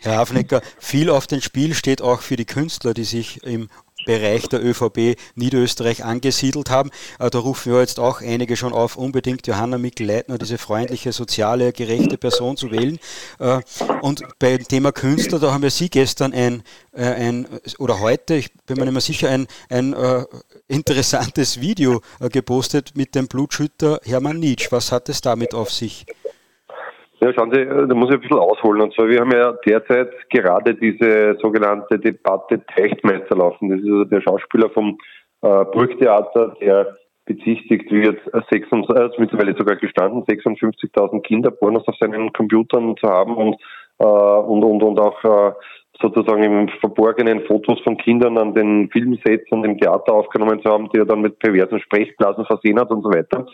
[0.00, 3.68] Herr Hafnecker, viel auf dem Spiel steht auch für die Künstler, die sich im
[4.04, 6.90] Bereich der ÖVP Niederösterreich angesiedelt haben.
[7.18, 11.72] Äh, da rufen wir jetzt auch einige schon auf, unbedingt Johanna Mikl-Leitner, diese freundliche, soziale,
[11.72, 12.98] gerechte Person zu wählen.
[13.38, 13.60] Äh,
[14.02, 17.46] und beim Thema Künstler, da haben wir Sie gestern ein, äh, ein
[17.78, 19.94] oder heute, ich bin mir nicht mehr sicher, ein, ein
[20.68, 24.68] interessantes Video gepostet mit dem Blutschütter Hermann Nietzsche.
[24.70, 26.06] Was hat es damit auf sich?
[27.20, 28.82] Ja, schauen Sie, da muss ich ein bisschen ausholen.
[28.82, 33.70] Und zwar, wir haben ja derzeit gerade diese sogenannte Debatte Teichtmeister laufen.
[33.70, 34.98] Das ist also der Schauspieler vom
[35.42, 42.96] äh, Burgtheater, der bezichtigt wird, 56, äh, mittlerweile sogar gestanden, 56.000 Kinderpornos auf seinen Computern
[42.96, 43.56] zu haben und,
[43.98, 45.52] äh, und, und, und auch äh,
[46.00, 50.88] sozusagen im Verborgenen Fotos von Kindern an den Filmsets und im Theater aufgenommen zu haben,
[50.94, 53.46] die er dann mit perversen Sprechblasen versehen hat und so weiter.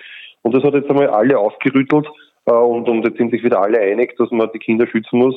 [0.42, 2.10] Und das hat jetzt einmal alle aufgerüttelt äh,
[2.52, 5.36] und, und jetzt sind sich wieder alle einig, dass man die Kinder schützen muss.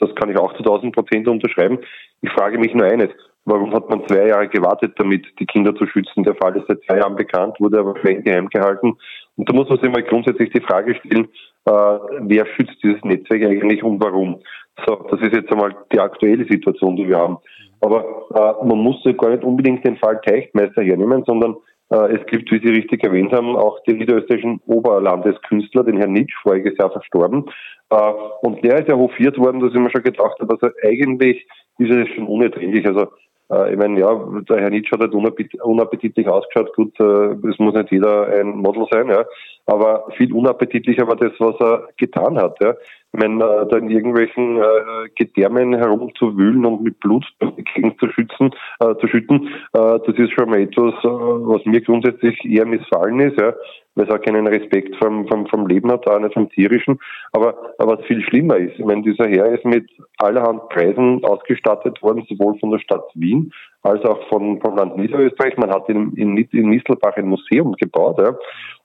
[0.00, 1.78] Das kann ich auch zu 1000 Prozent unterschreiben.
[2.22, 3.10] Ich frage mich nur eines.
[3.44, 6.22] Warum hat man zwei Jahre gewartet, damit die Kinder zu schützen?
[6.22, 8.94] Der Fall ist seit zwei Jahren bekannt, wurde aber streng geheim gehalten.
[9.36, 11.28] Und da muss man sich mal grundsätzlich die Frage stellen,
[11.64, 14.42] äh, wer schützt dieses Netzwerk eigentlich und warum?
[14.86, 17.38] So, das ist jetzt einmal die aktuelle Situation, die wir haben.
[17.80, 21.56] Aber äh, man muss gar nicht unbedingt den Fall Teichtmeister hernehmen, sondern äh,
[21.90, 26.76] es gibt, wie Sie richtig erwähnt haben, auch den niederösterreichischen Oberlandeskünstler, den Herrn Nitsch, voriges
[26.78, 27.46] Jahr verstorben.
[27.90, 31.46] Äh, und der ist ja hofiert worden, dass ich mir schon gedacht habe, also eigentlich
[31.78, 32.86] ist es schon unerträglich.
[32.86, 33.08] Also
[33.50, 34.14] äh, ich meine, ja,
[34.48, 36.74] der Herr Nitsch hat halt unappetitlich ausgeschaut.
[36.74, 39.24] Gut, es muss nicht jeder ein Model sein, ja.
[39.66, 42.74] Aber viel unappetitlicher war das, was er getan hat, ja.
[43.12, 48.94] Ich meine, da in irgendwelchen äh, Gedärmen herumzuwühlen und mit Blut dagegen zu schützen, äh,
[48.96, 53.40] zu schütten, äh, das ist schon mal etwas, äh, was mir grundsätzlich eher missfallen ist,
[53.40, 53.54] ja,
[53.94, 56.98] weil es auch keinen Respekt vom, vom, vom Leben hat, auch nicht vom tierischen.
[57.32, 62.02] Aber, aber was viel schlimmer ist, ich meine, dieser Herr ist mit allerhand Preisen ausgestattet
[62.02, 63.50] worden, sowohl von der Stadt Wien
[63.82, 65.56] als auch von, vom Land Niederösterreich.
[65.56, 68.36] Man hat in, in, in Nistelbach ein Museum gebaut, ja.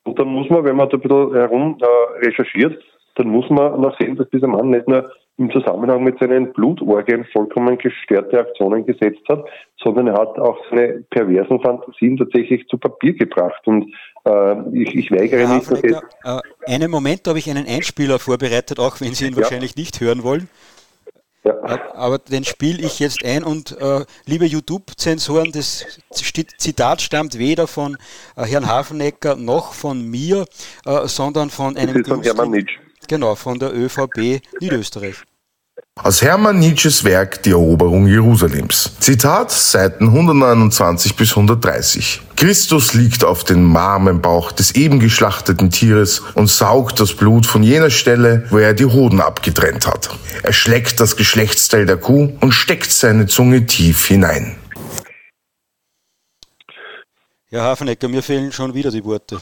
[0.05, 2.81] Und dann muss man, wenn man da ein bisschen herum äh, recherchiert,
[3.15, 7.25] dann muss man noch sehen, dass dieser Mann nicht nur im Zusammenhang mit seinen Blutorgien
[7.33, 9.43] vollkommen gestörte Aktionen gesetzt hat,
[9.81, 13.61] sondern er hat auch seine perversen Fantasien tatsächlich zu Papier gebracht.
[13.65, 13.91] Und
[14.25, 15.71] äh, ich, ich weigere ja, nicht.
[15.71, 19.37] Dass äh, einen Moment, da habe ich einen Einspieler vorbereitet, auch wenn Sie ihn ja.
[19.37, 20.47] wahrscheinlich nicht hören wollen.
[21.43, 21.55] Ja.
[21.93, 27.97] Aber den spiele ich jetzt ein und äh, liebe YouTube-Zensoren, das Zitat stammt weder von
[28.37, 30.45] äh, Herrn Hafenecker noch von mir,
[30.85, 31.87] äh, sondern von einem.
[31.87, 32.79] Das ist von Hermann Nitsch.
[33.07, 35.15] Genau, von der ÖVP Niederösterreich.
[35.95, 38.95] Aus Hermann Nietzsches Werk Die Eroberung Jerusalems.
[38.99, 42.21] Zitat, Seiten 129 bis 130.
[42.35, 47.89] Christus liegt auf dem Marmenbauch des eben geschlachteten Tieres und saugt das Blut von jener
[47.89, 50.09] Stelle, wo er die Hoden abgetrennt hat.
[50.41, 54.55] Er schlägt das Geschlechtsteil der Kuh und steckt seine Zunge tief hinein.
[57.49, 59.39] Ja, Hafenecker, mir fehlen schon wieder die Worte.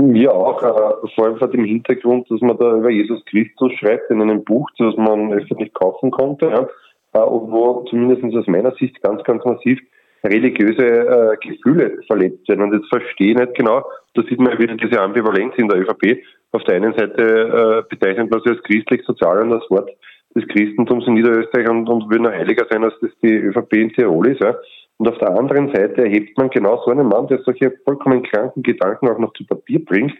[0.00, 4.10] Mir auch, äh, vor allem vor dem Hintergrund, dass man da über Jesus Christus schreibt
[4.10, 6.68] in einem Buch, das man öffentlich kaufen konnte, ja,
[7.12, 9.78] äh, und wo zumindest aus meiner Sicht ganz, ganz massiv
[10.24, 12.62] religiöse äh, Gefühle verletzt werden.
[12.62, 13.84] Und jetzt verstehe ich nicht genau,
[14.14, 16.22] da sieht man wieder diese Ambivalenz in der ÖVP.
[16.52, 19.88] Auf der einen Seite bezeichnet man sie als christlich-sozial und das Wort
[20.34, 23.92] des Christentums in Niederösterreich und, und würde noch heiliger sein, als das die ÖVP in
[23.92, 24.40] Tirol ist.
[24.40, 24.56] Ja.
[25.00, 28.62] Und auf der anderen Seite erhebt man genau so einen Mann, der solche vollkommen kranken
[28.62, 30.12] Gedanken auch noch zu Papier bringt,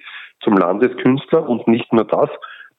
[0.42, 2.30] zum Landeskünstler und nicht nur das,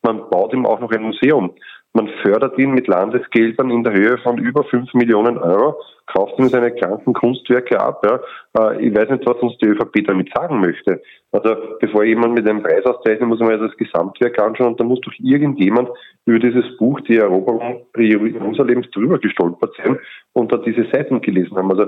[0.01, 1.53] man baut ihm auch noch ein Museum.
[1.93, 5.75] Man fördert ihn mit Landesgeldern in der Höhe von über 5 Millionen Euro,
[6.07, 8.05] kauft ihm seine kranken Kunstwerke ab.
[8.05, 8.19] Ja.
[8.57, 11.01] Äh, ich weiß nicht, was uns die ÖVP damit sagen möchte.
[11.33, 14.85] Also bevor jemand mit einem Preis auszeichnet, muss man ja das Gesamtwerk anschauen und da
[14.85, 15.89] muss doch irgendjemand
[16.25, 19.99] über dieses Buch, die Eroberung Jerusalems, drüber gestolpert sein
[20.33, 21.71] und da diese Seiten gelesen haben.
[21.71, 21.87] Also äh,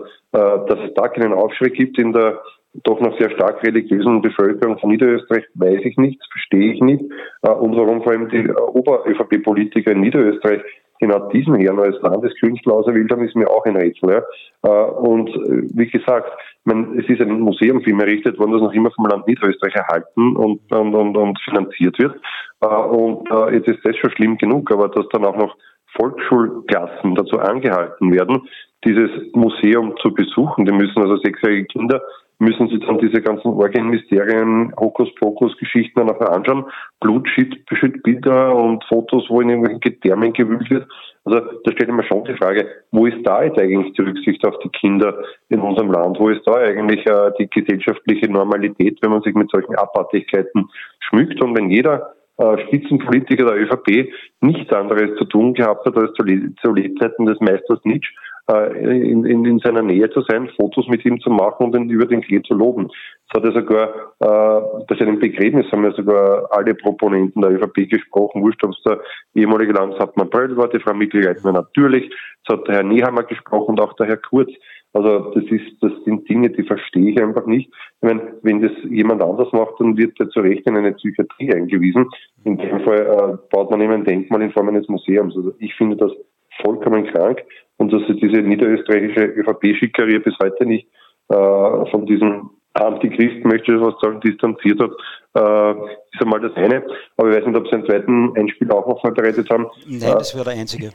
[0.68, 2.42] dass es da keinen Aufschrei gibt in der
[2.74, 7.04] doch noch sehr stark religiösen Bevölkerung von Niederösterreich weiß ich nicht, verstehe ich nicht.
[7.44, 10.62] Äh, und warum vor allem die Ober-ÖVP-Politiker in Niederösterreich
[11.00, 14.10] genau diesen Herrn als Landeskünstler auserwählt haben, ist mir auch ein Rätsel.
[14.10, 14.24] Ja.
[14.64, 16.32] Äh, und äh, wie gesagt,
[16.66, 20.96] es ist ein Museumfilm errichtet worden, das noch immer vom Land Niederösterreich erhalten und, und,
[20.96, 22.16] und, und finanziert wird.
[22.62, 25.58] Und jetzt ist das schon schlimm genug, aber dass dann auch noch
[25.98, 28.48] Volksschulklassen dazu angehalten werden,
[28.86, 30.66] dieses Museum zu besuchen.
[30.66, 32.02] Die müssen also sechsjährige Kinder
[32.40, 36.66] müssen sich dann diese ganzen Orgien-Mysterien, Hokuspokus-Geschichten dann nachher anschauen.
[37.00, 40.88] Blutschüttbilder und Fotos, wo in irgendwelchen Gedärmen gewühlt wird.
[41.26, 44.58] Also da stellt immer schon die Frage, wo ist da jetzt eigentlich die Rücksicht auf
[44.60, 45.18] die Kinder
[45.50, 46.20] in unserem Land?
[46.20, 50.68] Wo ist da eigentlich äh, die gesellschaftliche Normalität, wenn man sich mit solchen Abartigkeiten
[51.00, 51.42] schmückt?
[51.42, 56.24] Und wenn jeder äh, Spitzenpolitiker der ÖVP nichts anderes zu tun gehabt hat, als zu,
[56.24, 58.12] Le zu Lebzeiten des Meisters Nietzsche
[58.48, 62.06] in, in, in seiner Nähe zu sein, Fotos mit ihm zu machen und ihn über
[62.06, 62.90] den Klee zu loben.
[63.30, 67.90] Es hat ja sogar, äh, bei seinem Begräbnis haben ja sogar alle Proponenten der ÖVP
[67.90, 69.00] gesprochen, wurscht, ob es der
[69.34, 72.12] ehemalige Landeshauptmann Bröll war, die Frau Mikl-Leitner natürlich,
[72.46, 74.52] es hat der Herr Nehammer gesprochen und auch der Herr Kurz.
[74.92, 77.68] Also das ist, das sind Dinge, die verstehe ich einfach nicht.
[77.70, 81.52] Ich meine, wenn das jemand anders macht, dann wird er zu Recht in eine Psychiatrie
[81.52, 82.08] eingewiesen.
[82.44, 85.36] In dem Fall äh, baut man ihm ein Denkmal in Form eines Museums.
[85.36, 86.12] Also ich finde das
[86.62, 87.44] vollkommen krank
[87.78, 90.88] und dass sich diese niederösterreichische ÖVP-Schickerie bis heute nicht
[91.30, 94.92] äh, von diesem Antichristen, möchte ich was sagen, distanziert hat,
[95.36, 95.72] äh,
[96.12, 96.84] ist einmal das eine.
[97.18, 99.68] Aber ich weiß nicht, ob Sie einen zweiten Einspieler auch noch vorbereitet haben.
[99.88, 100.92] Nein, das wäre der einzige.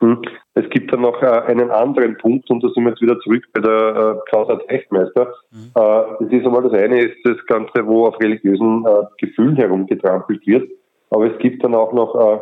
[0.00, 0.20] Hm.
[0.54, 3.44] Es gibt dann noch äh, einen anderen Punkt, und da sind wir jetzt wieder zurück
[3.52, 5.32] bei der äh, Causa Teichmeister.
[5.50, 5.70] Mhm.
[5.74, 10.46] Äh, das ist einmal das eine, ist das Ganze, wo auf religiösen äh, Gefühlen herumgetrampelt
[10.46, 10.68] wird.
[11.10, 12.40] Aber es gibt dann auch noch äh,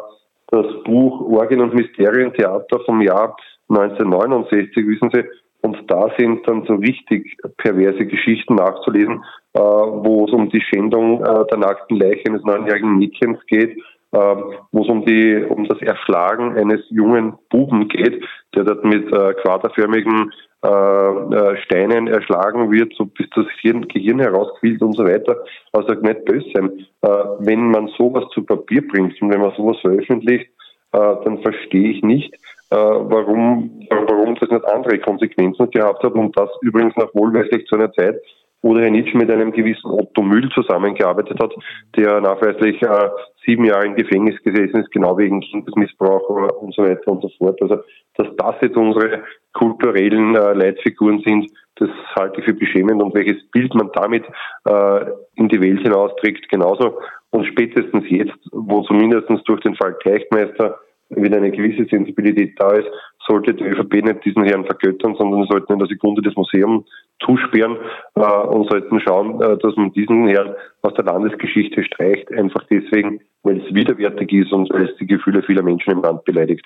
[0.51, 3.37] das Buch Orgien und Mysterientheater vom Jahr
[3.69, 5.25] 1969, wissen Sie,
[5.61, 11.21] und da sind dann so richtig perverse Geschichten nachzulesen, äh, wo es um die Schändung
[11.21, 13.77] äh, der nackten Leiche eines neunjährigen Mädchens geht,
[14.11, 19.35] wo es um die um das Erschlagen eines jungen Buben geht, der dort mit äh,
[19.35, 20.33] quaderförmigen
[20.64, 25.37] äh, äh, Steinen erschlagen wird, so bis das Hirn, Gehirn herausquillt und so weiter.
[25.73, 26.87] Also nicht böse sein.
[27.03, 30.51] Äh, wenn man sowas zu Papier bringt und wenn man sowas veröffentlicht,
[30.92, 32.35] äh, dann verstehe ich nicht,
[32.71, 37.77] äh, warum, warum das nicht andere Konsequenzen gehabt hat und das übrigens nach wohlweislich zu
[37.77, 38.21] einer Zeit,
[38.62, 41.55] wo der Herr Nietzsche mit einem gewissen Otto Müll zusammengearbeitet hat,
[41.97, 43.09] der nachweislich äh,
[43.47, 46.29] sieben Jahre im Gefängnis gesessen ist, genau wegen Kindesmissbrauch
[46.61, 47.61] und so weiter und so fort.
[47.62, 47.79] Also,
[48.16, 53.49] dass das jetzt unsere kulturellen äh, Leitfiguren sind, das halte ich für beschämend und welches
[53.51, 54.25] Bild man damit
[54.64, 55.05] äh,
[55.37, 56.99] in die Welt hinausträgt, genauso.
[57.31, 60.79] Und spätestens jetzt, wo zumindest durch den Fall Teichmeister
[61.11, 62.88] wieder eine gewisse Sensibilität da ist,
[63.27, 66.85] sollte die ÖVP nicht diesen Herrn vergöttern, sondern sollten in der Sekunde des Museums
[67.25, 67.77] zusperren
[68.14, 73.21] äh, und sollten schauen, äh, dass man diesen Herrn aus der Landesgeschichte streicht, einfach deswegen,
[73.42, 76.64] weil es widerwärtig ist und weil es die Gefühle vieler Menschen im Land beleidigt.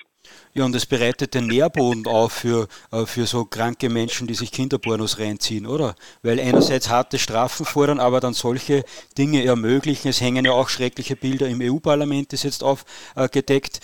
[0.53, 4.51] Ja, und es bereitet den Nährboden auf für, äh, für so kranke Menschen, die sich
[4.51, 5.95] Kinderpornos reinziehen, oder?
[6.21, 8.83] Weil einerseits harte Strafen fordern, aber dann solche
[9.17, 10.09] Dinge ermöglichen.
[10.09, 13.79] Es hängen ja auch schreckliche Bilder im EU-Parlament, ist jetzt aufgedeckt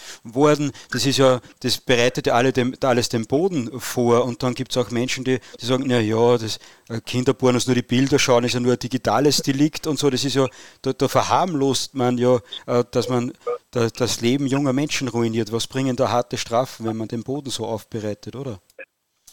[0.50, 0.72] worden.
[0.92, 4.26] Das ist ja, das bereitet ja alle dem, alles den Boden vor.
[4.26, 6.60] Und dann gibt es auch Menschen, die, die sagen, na ja, das
[6.90, 10.10] äh, Kinderpornos nur die Bilder schauen, ist ja nur ein digitales Delikt und so.
[10.10, 10.48] Das ist ja,
[10.82, 13.32] da, da verharmlost man ja, äh, dass man
[13.72, 15.54] das Leben junger Menschen ruiniert.
[15.54, 18.58] Was bringen da harte Strafen, wenn man den Boden so aufbereitet, oder?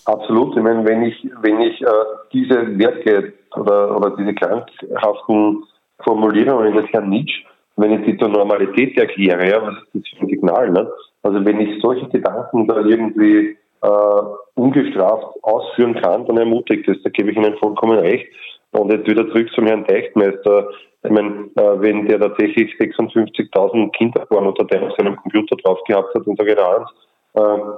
[0.05, 0.57] Absolut.
[0.57, 1.87] Ich meine, wenn ich, wenn ich äh,
[2.33, 5.65] diese Werke oder, oder diese krankhaften
[6.05, 7.43] Formulierungen des Herrn Nietzsche,
[7.77, 10.71] wenn ich die zur Normalität erkläre, ja, was ist das für ein Signal?
[10.71, 10.91] Ne?
[11.23, 14.23] Also wenn ich solche Gedanken da irgendwie äh,
[14.55, 17.03] ungestraft ausführen kann, dann ermutigt es.
[17.03, 18.27] Da gebe ich Ihnen vollkommen recht.
[18.73, 20.69] Und jetzt wieder zurück zum Herrn Teichtmeister.
[21.03, 26.37] Ich meine, äh, wenn der tatsächlich 56.000 Kinderporn unter seinem Computer drauf gehabt hat, und
[26.37, 26.57] sage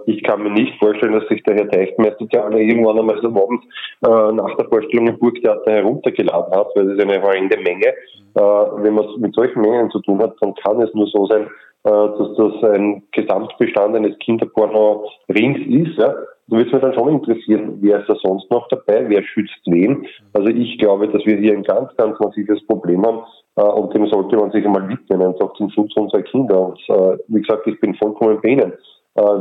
[0.07, 3.64] ich kann mir nicht vorstellen, dass sich der Herr alle irgendwann einmal so abends
[4.07, 7.87] äh, nach der Vorstellung im Burgtheater heruntergeladen hat, weil das ist eine horrende Menge.
[7.87, 8.40] Äh,
[8.83, 11.49] wenn man es mit solchen Mengen zu tun hat, dann kann es nur so sein,
[11.85, 15.99] äh, dass das ein Gesamtbestand eines Kinderporno-Rings ist.
[15.99, 16.14] Ja.
[16.51, 19.61] Da würde es mich dann schon interessieren, wer ist da sonst noch dabei, wer schützt
[19.66, 20.07] wen.
[20.33, 23.23] Also ich glaube, dass wir hier ein ganz, ganz massives Problem haben
[23.57, 26.68] äh, und dem sollte man sich einmal widmen, einfach zum Schutz unserer Kinder.
[26.68, 28.73] Und äh, wie gesagt, ich bin vollkommen bei Ihnen.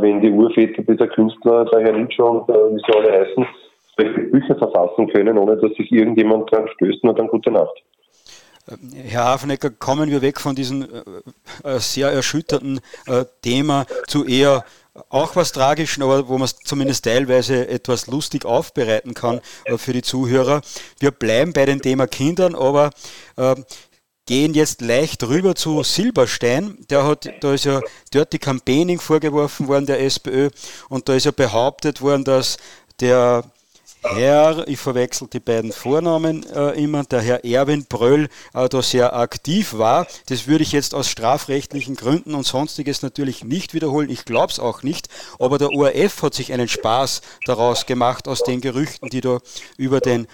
[0.02, 3.46] Wenn die Urväter dieser Künstler, der Herr Nietzsche und wie sie alle heißen,
[3.98, 7.84] solche Bücher verfassen können, ohne dass sich irgendjemand dran stößt, nur dann gute Nacht.
[8.94, 14.66] Herr Hafenecker, kommen wir weg von diesem äh, äh, sehr erschütternden äh, Thema zu eher
[15.10, 19.42] auch was Tragischen, aber wo man es zumindest teilweise etwas lustig aufbereiten kann
[19.78, 20.62] für die Zuhörer.
[21.00, 22.90] Wir bleiben bei dem Thema Kindern, aber
[24.28, 26.78] gehen jetzt leicht rüber zu Silberstein.
[26.92, 27.82] Der hat, da ist ja
[28.13, 30.50] Dirty Campaigning vorgeworfen worden, der SPÖ,
[30.90, 32.58] und da ist ja behauptet worden, dass
[33.00, 33.44] der
[34.04, 39.15] Herr, ich verwechsel die beiden Vornamen äh, immer, der Herr Erwin Bröll äh, da sehr
[39.15, 40.08] aktiv war.
[40.28, 44.10] Das würde ich jetzt aus strafrechtlichen Gründen und sonstiges natürlich nicht wiederholen.
[44.10, 45.10] Ich glaube es auch nicht.
[45.40, 49.40] Aber der ORF hat sich einen Spaß daraus gemacht aus den Gerüchten, die da
[49.78, 50.28] über den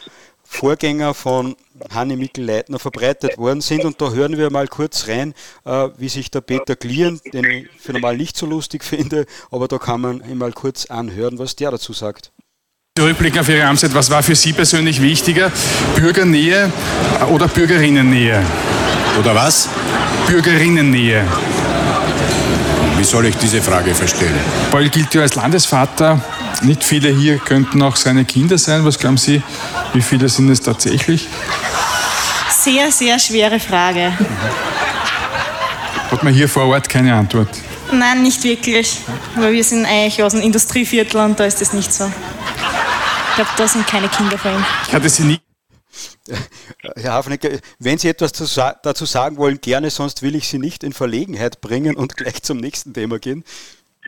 [0.54, 1.56] Vorgänger von
[1.94, 3.86] Hanni Mikl-Leitner verbreitet worden sind.
[3.86, 5.34] Und da hören wir mal kurz rein,
[5.66, 9.68] äh, wie sich der Peter Glieren, den ich für normal nicht so lustig finde, aber
[9.68, 12.32] da kann man ihn mal kurz anhören, was der dazu sagt.
[13.00, 15.52] Rückblick auf Ihre Amtszeit, was war für Sie persönlich wichtiger?
[15.96, 16.72] Bürgernähe
[17.32, 18.46] oder Bürgerinnennähe?
[19.20, 19.68] Oder was?
[20.28, 21.26] Bürgerinnennähe.
[22.98, 24.36] Wie soll ich diese Frage verstehen?
[24.70, 26.22] Paul gilt ja als Landesvater.
[26.62, 28.86] Nicht viele hier könnten auch seine Kinder sein.
[28.86, 29.42] Was glauben Sie,
[29.94, 31.28] wie viele sind es tatsächlich?
[32.50, 34.14] Sehr, sehr schwere Frage.
[36.12, 37.50] Hat man hier vor Ort keine Antwort?
[37.92, 39.00] Nein, nicht wirklich.
[39.36, 42.06] Weil wir sind eigentlich aus dem Industrieviertel und da ist das nicht so.
[42.06, 44.66] Ich glaube, da sind keine Kinder von ihm.
[44.88, 45.40] Ich hatte sie nie.
[46.96, 47.50] Herr Hafnecker,
[47.80, 51.96] wenn Sie etwas dazu sagen wollen, gerne, sonst will ich Sie nicht in Verlegenheit bringen
[51.96, 53.44] und gleich zum nächsten Thema gehen.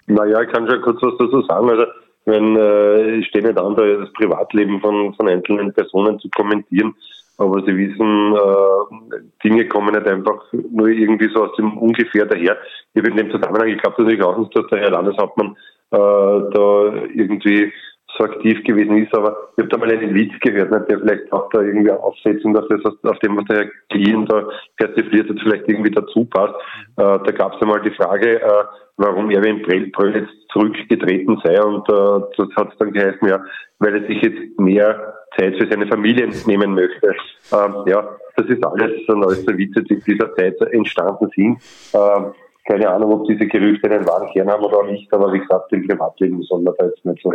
[0.08, 1.70] Naja, ich kann schon kurz was dazu sagen.
[1.70, 1.84] Also,
[2.26, 6.96] wenn, äh, ich stehe nicht an, das Privatleben von, von einzelnen Personen zu kommentieren,
[7.38, 12.58] aber Sie wissen, äh, Dinge kommen nicht einfach nur irgendwie so aus dem Ungefähr daher.
[12.94, 15.56] Ich bin in dem Zusammenhang, ich glaube natürlich auch nicht, dass der Herr Landeshauptmann
[15.92, 17.72] äh, da irgendwie
[18.18, 21.32] so aktiv gewesen ist, aber ich habe da mal einen Witz gehört, ne, der vielleicht
[21.34, 24.48] auch da irgendwie Aufsetzung, dass das auf dem, was der Herr Klien da
[24.78, 26.56] persifliert hat, vielleicht irgendwie dazu passt.
[26.98, 28.64] Äh, da gab es einmal die Frage, äh,
[28.98, 33.44] warum Erwin Bröll jetzt zurückgetreten sei und äh, das hat dann geheißen, ja,
[33.80, 37.14] weil er sich jetzt mehr Zeit für seine Familie nehmen möchte.
[37.52, 41.58] Ähm, ja, das ist alles, alles so Witze, die in dieser Zeit entstanden sind.
[41.94, 42.34] Ähm,
[42.68, 45.88] keine Ahnung, ob diese Gerüchte einen wahren Kern haben oder nicht, aber wie gesagt, im
[45.88, 47.32] Privatleben soll man da jetzt nicht so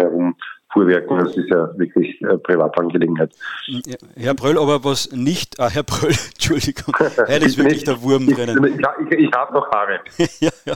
[0.70, 1.18] herumfuhrwerken.
[1.18, 3.32] Das ist ja wirklich äh, Privatangelegenheit.
[3.66, 8.26] Ja, Herr Bröll, aber was nicht, ah, Herr Bröll, Entschuldigung, heute ist wirklich der Wurm
[8.26, 8.64] drinnen.
[8.64, 10.00] Ich, ich, ich, ich habe noch Haare.
[10.40, 10.74] ja, ja.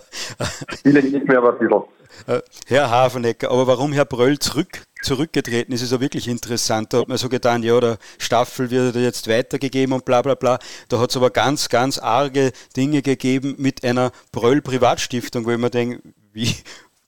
[0.83, 1.83] Viele nicht mehr, aber ein bisschen.
[2.27, 6.93] Äh, Herr Hafenecker, aber warum Herr Bröll zurück, zurückgetreten ist, ist ja wirklich interessant.
[6.93, 10.59] Da hat man so getan, ja, der Staffel wird jetzt weitergegeben und bla bla bla.
[10.89, 15.71] Da hat es aber ganz, ganz arge Dinge gegeben mit einer Bröll-Privatstiftung, wo ich mir
[15.71, 16.01] denke,
[16.33, 16.55] wie,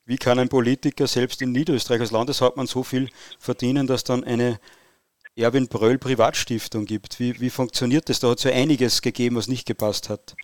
[0.07, 4.59] wie kann ein Politiker selbst in Niederösterreich als Landeshauptmann so viel verdienen, dass dann eine
[5.37, 7.19] Erwin Bröll Privatstiftung gibt?
[7.19, 8.21] Wie, wie funktioniert das?
[8.21, 10.37] Da hat es ja einiges gegeben, was nicht gepasst hat.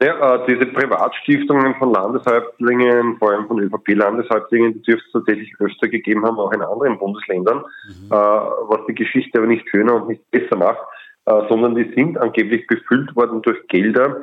[0.00, 5.88] Ja, äh, diese Privatstiftungen von Landeshäuptlingen, vor allem von ÖVP-Landeshäuptlingen, die dürfte es tatsächlich öfter
[5.88, 8.06] gegeben haben, auch in anderen Bundesländern, mhm.
[8.06, 10.78] äh, was die Geschichte aber nicht schöner und nicht besser macht,
[11.26, 14.22] äh, sondern die sind angeblich befüllt worden durch Gelder,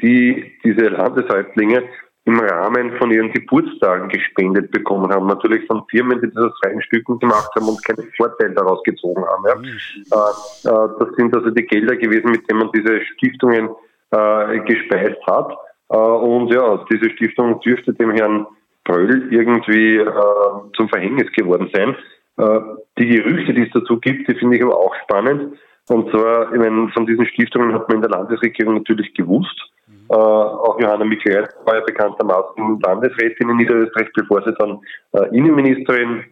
[0.00, 1.82] die diese Landeshäuptlinge
[2.24, 5.26] im Rahmen von ihren Geburtstagen gespendet bekommen haben.
[5.26, 9.24] Natürlich von Firmen, die das aus freien Stücken gemacht haben und keinen Vorteil daraus gezogen
[9.24, 9.44] haben.
[9.46, 9.54] Ja.
[9.54, 9.64] Mhm.
[9.64, 13.70] Äh, äh, das sind also die Gelder gewesen, mit denen man diese Stiftungen
[14.10, 15.56] äh, gespeist hat.
[15.88, 18.46] Äh, und ja, diese Stiftung dürfte dem Herrn
[18.84, 21.96] Bröll irgendwie äh, zum Verhängnis geworden sein.
[22.38, 22.60] Äh,
[22.98, 25.56] die Gerüchte, die es dazu gibt, die finde ich aber auch spannend.
[25.88, 29.56] Und zwar, ich meine, von diesen Stiftungen hat man in der Landesregierung natürlich gewusst.
[29.86, 30.06] Mhm.
[30.10, 34.80] Äh, auch Johanna Michael war ja bekanntermaßen Landesrätin in Niederösterreich, bevor sie dann
[35.12, 36.24] äh, Innenministerin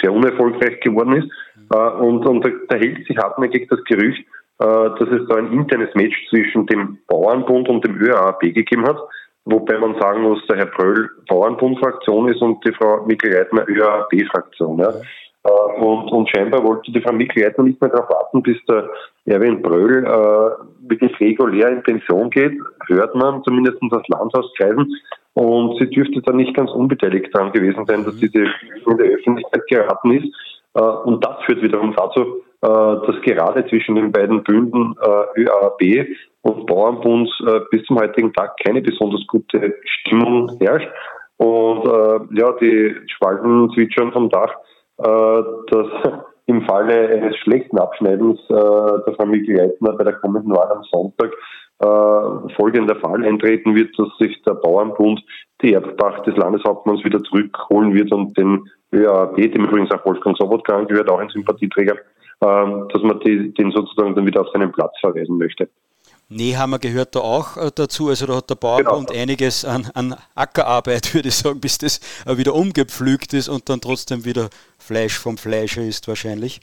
[0.00, 1.28] sehr unerfolgreich geworden ist.
[1.56, 1.68] Mhm.
[1.74, 4.24] Äh, und, und da, da hält sich hartnäckig das Gerücht,
[4.58, 8.98] äh, dass es da ein internes Match zwischen dem Bauernbund und dem ÖAB gegeben hat,
[9.44, 14.78] wobei man sagen muss, der Herr Bröll Bauernbund-Fraktion ist und die Frau Mikl-Reitner ÖAB-Fraktion.
[14.78, 14.92] Ja.
[15.44, 18.88] Äh, und, und scheinbar wollte die Frau Mikl-Reitner nicht mehr darauf warten, bis der
[19.26, 24.94] Erwin Bröll äh, wirklich regulär in Pension geht, hört man zumindest das Landhauskreisen.
[25.34, 29.66] Und sie dürfte da nicht ganz unbeteiligt daran gewesen sein, dass diese in der Öffentlichkeit
[29.68, 30.34] geraten ist.
[30.74, 32.68] Äh, und das führt wiederum dazu, äh,
[33.06, 36.06] dass gerade zwischen den beiden Bünden äh, ÖAB
[36.42, 40.88] und Bauernbund äh, bis zum heutigen Tag keine besonders gute Stimmung herrscht.
[41.38, 41.84] Und
[42.38, 44.54] ja, die Schwalben zwitschern vom Dach,
[44.96, 45.86] dass
[46.46, 51.32] im Falle eines schlechten Abschneidens der Familie Leitner bei der kommenden Wahl am Sonntag
[52.56, 55.22] folgender Fall eintreten wird, dass sich der Bauernbund
[55.62, 60.76] die Erbpacht des Landeshauptmanns wieder zurückholen wird und den ÖAB, dem übrigens auch Wolfgang Sobotka
[60.76, 61.96] angehört, auch ein Sympathieträger,
[62.42, 65.68] ähm, dass man den sozusagen dann wieder auf seinen Platz verweisen möchte.
[66.36, 69.20] Nehammer gehört da auch äh, dazu, also da hat der Bauernbund genau.
[69.20, 73.80] einiges an, an, Ackerarbeit, würde ich sagen, bis das äh, wieder umgepflügt ist und dann
[73.80, 76.60] trotzdem wieder Fleisch vom Fleischer ist wahrscheinlich.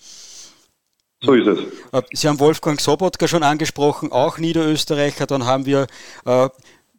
[1.22, 1.60] So ist es.
[1.92, 5.26] Äh, Sie haben Wolfgang Sobotka schon angesprochen, auch Niederösterreicher.
[5.26, 5.88] Dann haben wir
[6.26, 6.50] äh,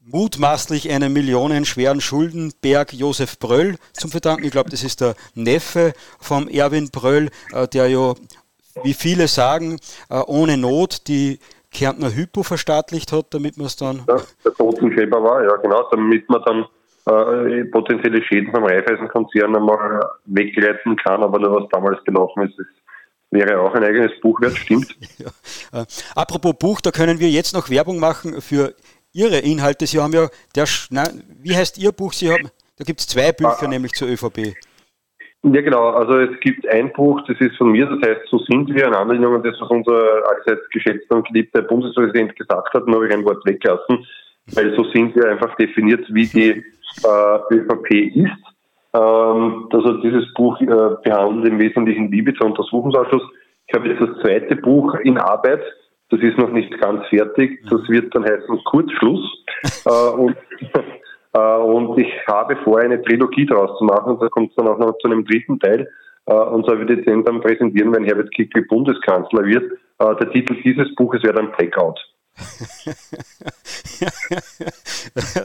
[0.02, 4.44] mutmaßlich einen millionenschweren Schuldenberg Josef Bröll zum Verdanken.
[4.44, 8.14] Ich glaube, das ist der Neffe vom Erwin Bröll, äh, der ja
[8.82, 11.38] wie viele sagen, äh, ohne Not die
[11.72, 14.02] Kärntner Hypo verstaatlicht hat, damit man es dann.
[14.08, 16.66] Ja, der Totenschäber war, ja genau, damit man dann
[17.06, 22.80] äh, potenzielle Schäden beim Raiffeisenkonzern einmal wegleiten kann, aber nur was damals gelaufen ist, ist
[23.30, 24.94] wäre auch ein eigenes Buch wert, stimmt.
[25.18, 25.28] ja.
[25.80, 28.74] äh, apropos Buch, da können wir jetzt noch Werbung machen für
[29.12, 29.86] Ihre Inhalte.
[29.86, 32.12] Sie haben ja, der, nein, wie heißt Ihr Buch?
[32.12, 33.68] Sie haben, da gibt es zwei Bücher, ah.
[33.68, 34.54] nämlich zur ÖVP.
[35.42, 35.90] Ja, genau.
[35.90, 38.94] Also es gibt ein Buch, das ist von mir, das heißt, so sind wir, in
[38.94, 43.14] Anlehnung an das, was unser allseits geschätzter und geliebter Bundespräsident gesagt hat, nur habe ich
[43.14, 44.06] ein Wort weggelassen,
[44.54, 46.50] weil so sind wir einfach definiert, wie die
[47.04, 48.50] äh, ÖVP ist.
[48.92, 53.22] Ähm, also dieses Buch äh, behandelt im Wesentlichen Liebe zum Untersuchungsausschuss.
[53.66, 55.62] Ich habe jetzt das zweite Buch in Arbeit.
[56.10, 57.60] Das ist noch nicht ganz fertig.
[57.70, 59.44] Das wird dann heißen Kurzschluss.
[59.86, 60.36] äh, und,
[61.38, 64.18] und ich habe vor, eine Trilogie daraus zu machen.
[64.20, 65.88] Da kommt es dann auch noch zu einem dritten Teil.
[66.26, 69.72] Äh, und so würde ich den dann präsentieren, wenn Herbert Kickl Bundeskanzler wird.
[69.98, 71.98] Äh, der Titel dieses Buches wäre dann Blackout.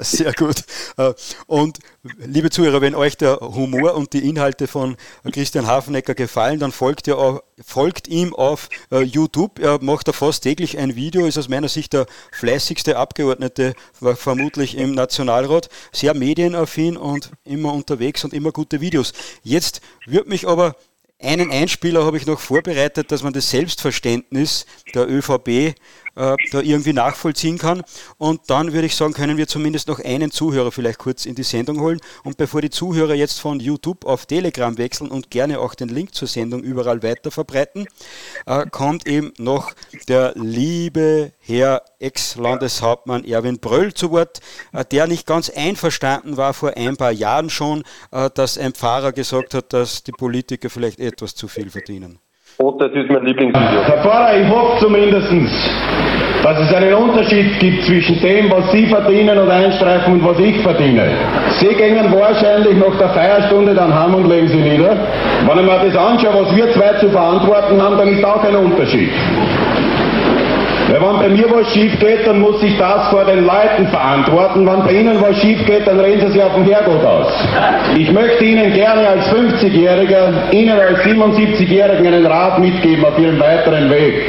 [0.01, 0.63] Sehr gut.
[0.97, 1.13] Äh,
[1.47, 4.95] und liebe Zuhörer, wenn euch der Humor und die Inhalte von
[5.31, 9.59] Christian Hafenecker gefallen, dann folgt, ihr auch, folgt ihm auf äh, YouTube.
[9.59, 14.77] Er macht da fast täglich ein Video, ist aus meiner Sicht der fleißigste Abgeordnete vermutlich
[14.77, 15.69] im Nationalrat.
[15.91, 19.13] Sehr medienaffin und immer unterwegs und immer gute Videos.
[19.43, 20.75] Jetzt würde mich aber
[21.19, 25.73] einen Einspieler habe ich noch vorbereitet, dass man das Selbstverständnis der ÖVP äh,
[26.15, 27.83] da irgendwie nachvollziehen kann.
[28.17, 31.43] Und dann würde ich sagen, können wir zumindest noch einen Zuhörer vielleicht kurz in die
[31.43, 31.99] Sendung holen.
[32.23, 36.15] Und bevor die Zuhörer jetzt von YouTube auf Telegram wechseln und gerne auch den Link
[36.15, 37.87] zur Sendung überall weiter verbreiten,
[38.45, 39.73] äh, kommt eben noch
[40.07, 44.39] der liebe Herr Ex-Landeshauptmann Erwin Bröll zu Wort,
[44.73, 49.11] äh, der nicht ganz einverstanden war vor ein paar Jahren schon, äh, dass ein Pfarrer
[49.11, 52.17] gesagt hat, dass die Politiker vielleicht etwas zu viel verdienen.
[52.57, 53.83] Oh, das ist mein Lieblingsvideo.
[53.83, 55.27] Herr Pfarrer, ich hoffe zumindest,
[56.41, 60.61] dass es einen Unterschied gibt zwischen dem, was Sie verdienen und einstreifen und was ich
[60.61, 61.11] verdiene.
[61.59, 64.95] Sie gehen wahrscheinlich nach der Feierstunde dann heim und legen Sie nieder.
[65.47, 68.55] Wenn ich mir das anschaue, was wir zwei zu verantworten haben, dann ist auch ein
[68.55, 69.11] Unterschied.
[71.01, 74.65] Wenn bei mir was schief geht, dann muss ich das vor den Leuten verantworten.
[74.65, 77.33] Wenn bei Ihnen was schief geht, dann reden Sie sich auf dem Herrgott aus.
[77.97, 83.89] Ich möchte Ihnen gerne als 50-Jähriger, Ihnen als 77-Jährigen einen Rat mitgeben auf Ihrem weiteren
[83.89, 84.23] Weg.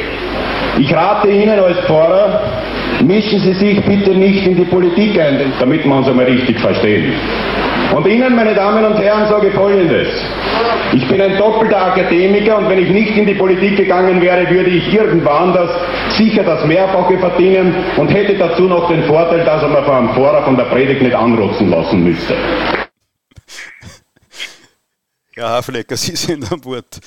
[0.79, 2.41] Ich rate Ihnen als Pfarrer,
[3.03, 7.13] mischen Sie sich bitte nicht in die Politik ein, damit wir uns einmal richtig verstehen.
[7.95, 10.07] Und Ihnen, meine Damen und Herren, sage Folgendes.
[10.93, 14.69] Ich bin ein doppelter Akademiker und wenn ich nicht in die Politik gegangen wäre, würde
[14.69, 15.69] ich irgendwann das
[16.17, 20.09] sicher das Mehrfache verdienen und hätte dazu noch den Vorteil, dass er mir vor einem
[20.09, 22.35] Vorrat von der Predigt nicht anrotzen lassen müsste.
[25.35, 26.99] Ja, Haflecker, Sie sind an Bord.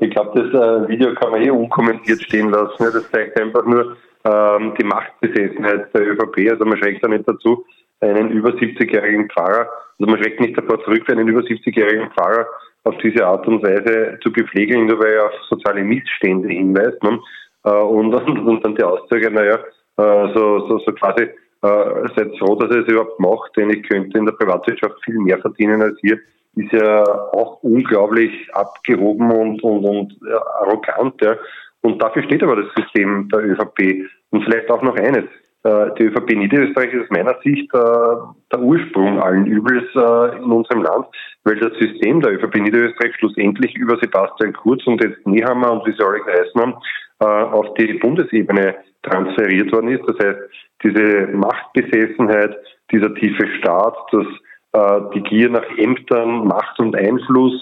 [0.00, 2.76] Ich glaube, das äh, Video kann man eh unkommentiert stehen lassen.
[2.78, 6.50] Das zeigt einfach nur ähm, die Machtbesessenheit der ÖVP.
[6.50, 7.64] Also man schreckt da nicht dazu,
[8.00, 9.68] einen über 70-jährigen Pfarrer,
[9.98, 12.46] also man schreckt nicht davor zurück, einen über 70-jährigen Pfarrer
[12.84, 17.02] auf diese Art und Weise zu bepflegeln, nur weil er auf soziale Missstände hinweist.
[17.02, 17.20] Ne?
[17.64, 18.14] Äh, und,
[18.46, 19.56] und, dann die Aussage, naja,
[19.96, 23.88] äh, so, so, so quasi, äh, seid froh, dass er es überhaupt macht, denn ich
[23.88, 26.18] könnte in der Privatwirtschaft viel mehr verdienen als hier,
[26.54, 30.18] ist ja auch unglaublich abgehoben und, und, und
[30.60, 31.20] arrogant.
[31.22, 31.36] Ja.
[31.82, 34.08] Und dafür steht aber das System der ÖVP.
[34.30, 35.24] Und vielleicht auch noch eines.
[35.64, 38.16] Äh, die ÖVP Niederösterreich ist aus meiner Sicht äh,
[38.52, 41.06] der Ursprung allen Übels äh, in unserem Land,
[41.44, 45.92] weil das System der ÖVP Niederösterreich schlussendlich über Sebastian Kurz und jetzt Nehammer und wie
[45.92, 46.74] sie alle geheißen haben,
[47.20, 50.04] auf die Bundesebene transferiert worden ist.
[50.06, 50.38] Das heißt,
[50.84, 52.56] diese Machtbesessenheit,
[52.92, 54.26] dieser tiefe Staat, das,
[55.14, 57.54] die Gier nach Ämtern, Macht und Einfluss,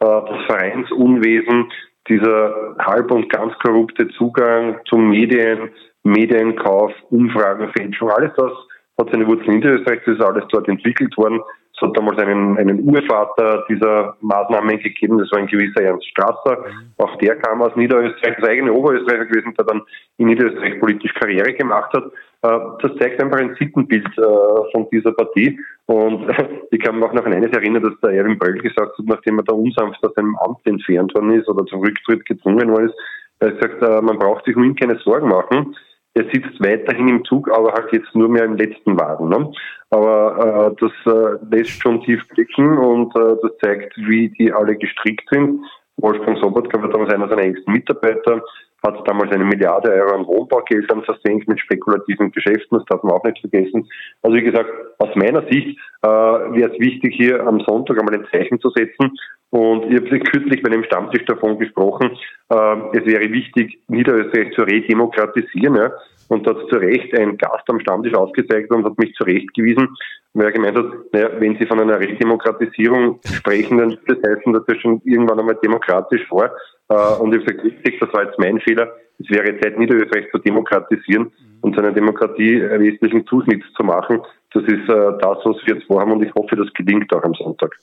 [0.00, 1.70] das Vereinsunwesen,
[2.08, 5.68] dieser halb und ganz korrupte Zugang zu Medien,
[6.02, 8.52] Medienkauf, Umfragenfälschung, alles das
[8.98, 11.40] hat seine Wurzeln in Niederösterreich, das ist alles dort entwickelt worden.
[11.74, 16.58] Es hat damals einen, einen Urvater dieser Maßnahmen gegeben, das war ein gewisser Ernst Strasser.
[16.58, 16.92] Mhm.
[16.98, 19.82] Auch der kam aus Niederösterreich, das eigene Oberösterreicher gewesen, der dann
[20.18, 22.04] in Niederösterreich politisch Karriere gemacht hat.
[22.42, 25.58] Äh, das zeigt einfach ein Sittenbild äh, von dieser Partie.
[25.86, 26.30] Und
[26.70, 29.38] ich kann mich auch noch an eines erinnern, dass der Erwin Bröll gesagt hat, nachdem
[29.38, 32.94] er da unsanft aus seinem Amt entfernt worden ist oder zum Rücktritt gezwungen worden ist,
[33.40, 35.74] er hat gesagt, äh, man braucht sich um ihn keine Sorgen machen
[36.14, 39.28] er sitzt weiterhin im Zug, aber halt jetzt nur mehr im letzten Wagen.
[39.28, 39.50] Ne?
[39.90, 44.76] Aber äh, das äh, lässt schon tief blicken und äh, das zeigt, wie die alle
[44.76, 45.60] gestrickt sind.
[45.96, 48.42] Wolfgang Sobotka war damals einer seiner engsten Mitarbeiter,
[48.82, 53.24] hat damals eine Milliarde Euro an Wohnbaugeldern versenkt mit spekulativen Geschäften, das darf man auch
[53.24, 53.88] nicht vergessen.
[54.22, 58.26] Also wie gesagt, aus meiner Sicht äh, wäre es wichtig, hier am Sonntag einmal ein
[58.30, 59.16] Zeichen zu setzen.
[59.50, 62.10] Und ich habe kürzlich bei einem Stammtisch davon gesprochen,
[62.48, 65.76] äh, es wäre wichtig, Niederösterreich zu redemokratisieren.
[65.76, 65.92] Ja?
[66.28, 69.88] Und da hat zu Recht ein Gast am Stammtisch ausgezeigt und hat mich zurechtgewiesen,
[70.34, 74.78] weil gemeint hat, naja, wenn Sie von einer Redemokratisierung sprechen, dann das heißen, dass das
[74.78, 76.50] schon irgendwann einmal demokratisch war.
[76.88, 78.90] Äh, und ich habe gesagt, das war jetzt mein Fehler.
[79.18, 84.20] Es wäre Zeit, Niederösterreich zu demokratisieren und seiner Demokratie wesentlichen Zuschnitt zu machen.
[84.52, 87.34] Das ist äh, das, was wir jetzt vorhaben und ich hoffe, das gelingt auch am
[87.34, 87.74] Sonntag.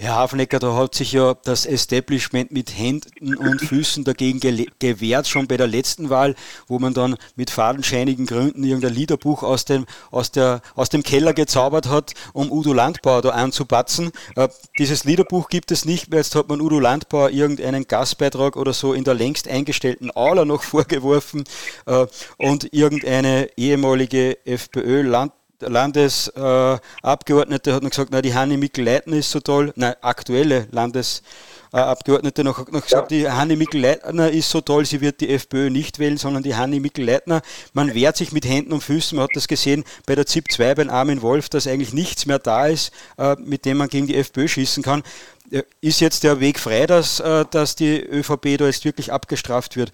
[0.00, 4.38] Herr Hafnecker, da hat sich ja das Establishment mit Händen und Füßen dagegen
[4.78, 6.36] gewehrt, schon bei der letzten Wahl,
[6.68, 11.34] wo man dann mit fadenscheinigen Gründen irgendein Liederbuch aus dem, aus, der, aus dem Keller
[11.34, 14.12] gezaubert hat, um Udo Landbauer da anzupatzen.
[14.36, 14.46] Äh,
[14.78, 16.20] dieses Liederbuch gibt es nicht mehr.
[16.20, 20.62] Jetzt hat man Udo Landbauer irgendeinen Gastbeitrag oder so in der längst eingestellten Aula noch
[20.62, 21.42] vorgeworfen
[21.86, 29.40] äh, und irgendeine ehemalige FPÖ-Land Landesabgeordnete hat noch gesagt, na, die Hanni Mikl-Leitner ist so
[29.40, 33.18] toll, nein, aktuelle Landesabgeordnete noch, noch gesagt, ja.
[33.18, 36.78] die Hanni Mikl-Leitner ist so toll, sie wird die FPÖ nicht wählen, sondern die Hanni
[36.78, 37.42] Mikl-Leitner.
[37.72, 40.76] Man wehrt sich mit Händen und Füßen, man hat das gesehen bei der ZIP 2
[40.76, 44.16] beim Armin Wolf, dass eigentlich nichts mehr da ist, äh, mit dem man gegen die
[44.16, 45.02] FPÖ schießen kann.
[45.50, 49.76] Äh, ist jetzt der Weg frei, dass, äh, dass die ÖVP da jetzt wirklich abgestraft
[49.76, 49.90] wird?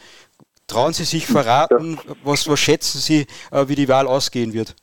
[0.66, 4.74] Trauen Sie sich verraten, was, was schätzen Sie, wie die Wahl ausgehen wird?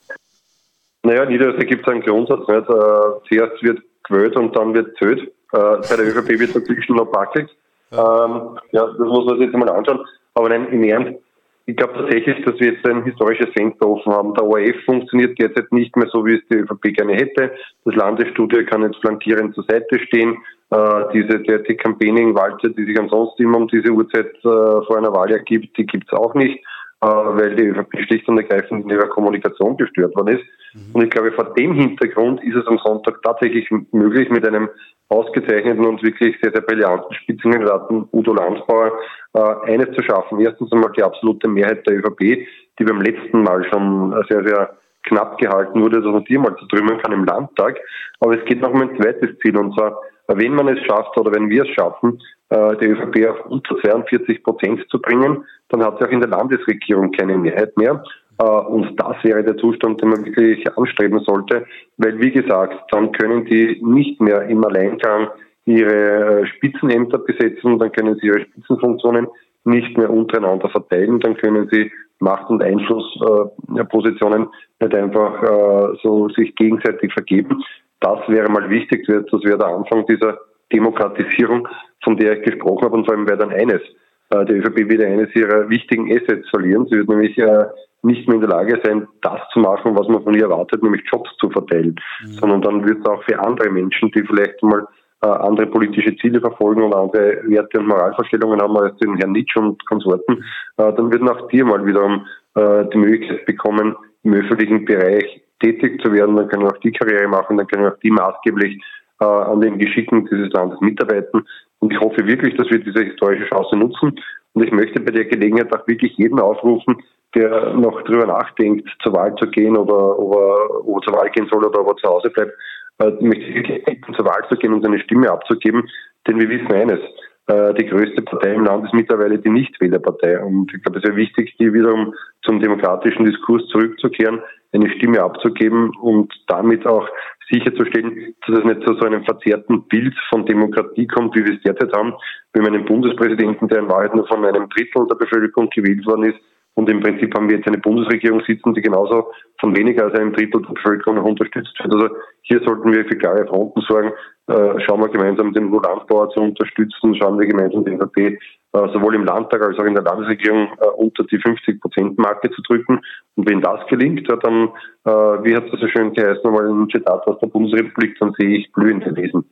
[1.03, 2.47] Naja, in Niederösterreich gibt es einen Grundsatz.
[2.47, 2.69] Nicht?
[2.69, 5.21] Äh, zuerst wird gewählt und dann wird zählt.
[5.21, 7.11] Äh, bei der ÖVP wird natürlich schon noch.
[7.13, 8.25] Ja.
[8.25, 10.05] Ähm, ja, das muss man sich jetzt mal anschauen.
[10.33, 11.19] Aber nein, im Ernst,
[11.65, 14.33] ich glaube tatsächlich, dass wir jetzt ein historisches Fenster offen haben.
[14.33, 17.51] Der ORF funktioniert derzeit nicht mehr so, wie es die ÖVP gerne hätte.
[17.85, 20.37] Das Landesstudio kann jetzt flankierend zur Seite stehen.
[20.71, 25.31] Äh, diese die Campaigning-Walze, die sich ansonsten immer um diese Uhrzeit äh, vor einer Wahl
[25.31, 26.63] ergibt, die gibt es auch nicht,
[27.01, 30.45] weil die ÖVP schlicht und ergreifend in ihrer Kommunikation gestört worden ist.
[30.73, 30.93] Mhm.
[30.93, 34.69] Und ich glaube, vor dem Hintergrund ist es am Sonntag tatsächlich möglich, mit einem
[35.09, 38.93] ausgezeichneten und wirklich sehr, sehr brillanten Spitzenkandidaten Udo Landsbauer
[39.33, 40.39] äh, eines zu schaffen.
[40.39, 42.47] Erstens einmal die absolute Mehrheit der ÖVP,
[42.79, 46.65] die beim letzten Mal schon sehr, sehr knapp gehalten wurde, dass man die mal zu
[46.67, 47.79] trümmern kann im Landtag.
[48.19, 51.33] Aber es geht noch um ein zweites Ziel, und zwar, wenn man es schafft oder
[51.33, 52.21] wenn wir es schaffen,
[52.51, 56.27] äh, die ÖVP auf unter 42 Prozent zu bringen, dann hat sie auch in der
[56.27, 58.03] Landesregierung keine Mehrheit mehr.
[58.39, 63.13] Äh, und das wäre der Zustand, den man wirklich anstreben sollte, weil wie gesagt, dann
[63.13, 65.29] können die nicht mehr im Alleingang
[65.63, 69.27] ihre äh, Spitzenämter besetzen, dann können sie ihre Spitzenfunktionen
[69.63, 71.89] nicht mehr untereinander verteilen, dann können sie
[72.19, 74.47] Macht- und Einflusspositionen
[74.79, 77.63] nicht einfach so sich gegenseitig vergeben.
[77.99, 80.37] Das wäre mal wichtig, das wäre der Anfang dieser
[80.71, 81.67] Demokratisierung,
[82.03, 83.81] von der ich gesprochen habe, und vor allem wäre dann eines,
[84.29, 86.87] äh, die ÖVP wieder eines ihrer wichtigen Assets verlieren.
[86.87, 87.65] Sie wird nämlich äh,
[88.03, 91.03] nicht mehr in der Lage sein, das zu machen, was man von ihr erwartet, nämlich
[91.11, 91.95] Jobs zu verteilen.
[92.23, 92.31] Mhm.
[92.31, 94.87] Sondern dann wird es auch für andere Menschen, die vielleicht mal
[95.23, 99.59] äh, andere politische Ziele verfolgen und andere Werte und Moralvorstellungen haben als den Herrn Nietzsche
[99.59, 100.43] und Konsorten,
[100.77, 102.25] äh, dann würden auch die mal wiederum
[102.55, 106.35] äh, die Möglichkeit bekommen, im öffentlichen Bereich tätig zu werden.
[106.35, 108.81] Dann können auch die Karriere machen, dann können auch die maßgeblich
[109.19, 111.45] äh, an den Geschicken dieses Landes mitarbeiten.
[111.81, 114.19] Und ich hoffe wirklich, dass wir diese historische Chance nutzen.
[114.53, 116.97] Und ich möchte bei der Gelegenheit auch wirklich jeden aufrufen,
[117.35, 121.29] der noch drüber nachdenkt, zur Wahl zu gehen oder ob er, ob er zur Wahl
[121.31, 122.51] gehen soll oder ob er zu Hause bleibt,
[122.99, 125.89] äh, möchte ich wirklich bitten, zur Wahl zu gehen und seine Stimme abzugeben.
[126.27, 126.99] Denn wir wissen eines,
[127.47, 130.39] äh, die größte Partei im Land ist mittlerweile die Nichtwählerpartei.
[130.39, 132.13] Und ich glaube, es ist wichtig, hier wiederum
[132.43, 134.41] zum demokratischen Diskurs zurückzukehren,
[134.73, 137.07] eine Stimme abzugeben und damit auch
[137.49, 141.61] sicherzustellen, dass es nicht zu so einem verzerrten Bild von Demokratie kommt, wie wir es
[141.63, 142.13] derzeit haben.
[142.53, 146.31] Wir haben einen Bundespräsidenten, der in Wahrheit nur von einem Drittel der Bevölkerung gewählt worden
[146.31, 146.39] ist,
[146.73, 150.31] und im Prinzip haben wir jetzt eine Bundesregierung sitzen, die genauso von weniger als einem
[150.31, 151.93] Drittel der Bevölkerung unterstützt wird.
[151.93, 154.11] Also hier sollten wir für klare Fronten sorgen.
[154.47, 158.37] Äh, schauen wir gemeinsam den Landbauer zu unterstützen, schauen wir gemeinsam den ÖVP äh,
[158.71, 163.01] sowohl im Landtag als auch in der Landesregierung äh, unter die 50-Prozent-Marke zu drücken.
[163.35, 164.69] Und wenn das gelingt, dann,
[165.03, 168.71] wie hat es so schön geheißen, nochmal ein Zitat aus der Bundesrepublik, dann sehe ich
[168.71, 169.45] blühende Wesen.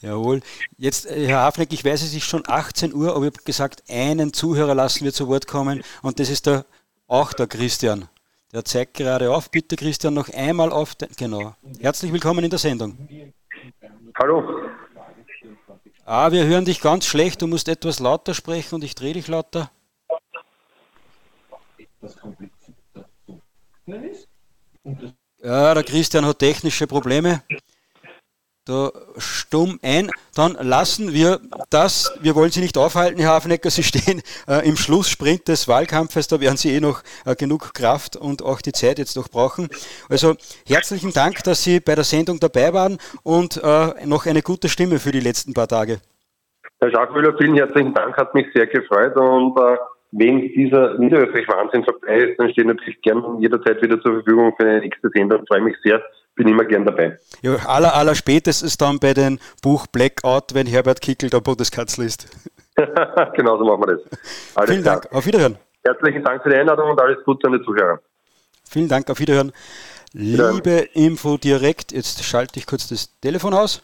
[0.00, 0.40] Jawohl.
[0.76, 3.82] Jetzt, äh, Herr Hafneck, ich weiß, es ist schon 18 Uhr, aber ich habe gesagt,
[3.88, 6.66] einen Zuhörer lassen wir zu Wort kommen und das ist der,
[7.06, 8.08] auch der Christian.
[8.52, 9.50] Der zeigt gerade auf.
[9.50, 10.94] Bitte, Christian, noch einmal auf.
[10.94, 11.54] Den, genau.
[11.80, 13.08] Herzlich willkommen in der Sendung.
[14.18, 14.68] Hallo.
[16.04, 17.42] Ah, wir hören dich ganz schlecht.
[17.42, 19.70] Du musst etwas lauter sprechen und ich drehe dich lauter.
[25.42, 27.42] Ja, der Christian hat technische Probleme
[28.66, 30.10] da stumm ein.
[30.34, 31.38] Dann lassen wir
[31.70, 36.28] das, wir wollen Sie nicht aufhalten, Herr Hafenecker, Sie stehen äh, im Schlusssprint des Wahlkampfes,
[36.28, 39.68] da werden Sie eh noch äh, genug Kraft und auch die Zeit jetzt noch brauchen.
[40.10, 40.34] Also
[40.66, 44.98] herzlichen Dank, dass Sie bei der Sendung dabei waren und äh, noch eine gute Stimme
[44.98, 45.98] für die letzten paar Tage.
[46.80, 49.76] Herr Jacques Müller, vielen herzlichen Dank, hat mich sehr gefreut und äh,
[50.10, 54.66] wenn dieser Niederösterreich-Wahnsinn vorbei ist, dann stehe ich natürlich gern jederzeit wieder zur Verfügung für
[54.66, 55.42] eine nächste Sendung.
[55.42, 56.02] Ich freue mich sehr,
[56.36, 57.18] bin immer gern dabei.
[57.42, 62.28] Ja, aller, aller spätestens dann bei dem Buch Blackout, wenn Herbert Kickel der Bundeskanzler ist.
[63.34, 64.02] genau so machen wir das.
[64.54, 65.00] Alles Vielen klar.
[65.00, 65.58] Dank, auf Wiederhören.
[65.82, 68.00] Herzlichen Dank für die Einladung und alles Gute an die Zuhörer.
[68.68, 69.52] Vielen Dank, auf Wiederhören.
[70.12, 73.80] Liebe Info direkt, jetzt schalte ich kurz das Telefon aus.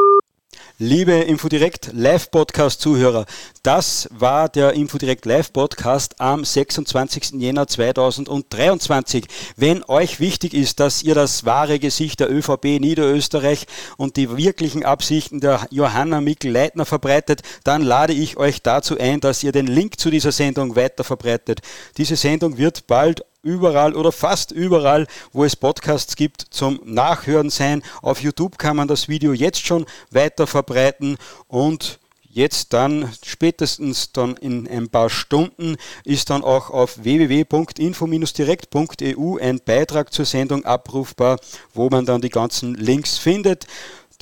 [0.79, 3.27] Liebe Infodirect Live-Podcast Zuhörer,
[3.63, 7.33] das war der Infodirect Live-Podcast am 26.
[7.33, 9.27] Jänner 2023.
[9.57, 13.67] Wenn euch wichtig ist, dass ihr das wahre Gesicht der ÖVP Niederösterreich
[13.99, 19.43] und die wirklichen Absichten der Johanna Mikl-Leitner verbreitet, dann lade ich euch dazu ein, dass
[19.43, 21.61] ihr den Link zu dieser Sendung weiter verbreitet.
[21.99, 27.83] Diese Sendung wird bald überall oder fast überall, wo es Podcasts gibt, zum Nachhören sein.
[28.01, 31.17] Auf YouTube kann man das Video jetzt schon weiter verbreiten
[31.49, 31.99] und
[32.33, 40.13] jetzt dann spätestens dann in ein paar Stunden ist dann auch auf www.info-direkt.eu ein Beitrag
[40.13, 41.39] zur Sendung abrufbar,
[41.75, 43.67] wo man dann die ganzen Links findet.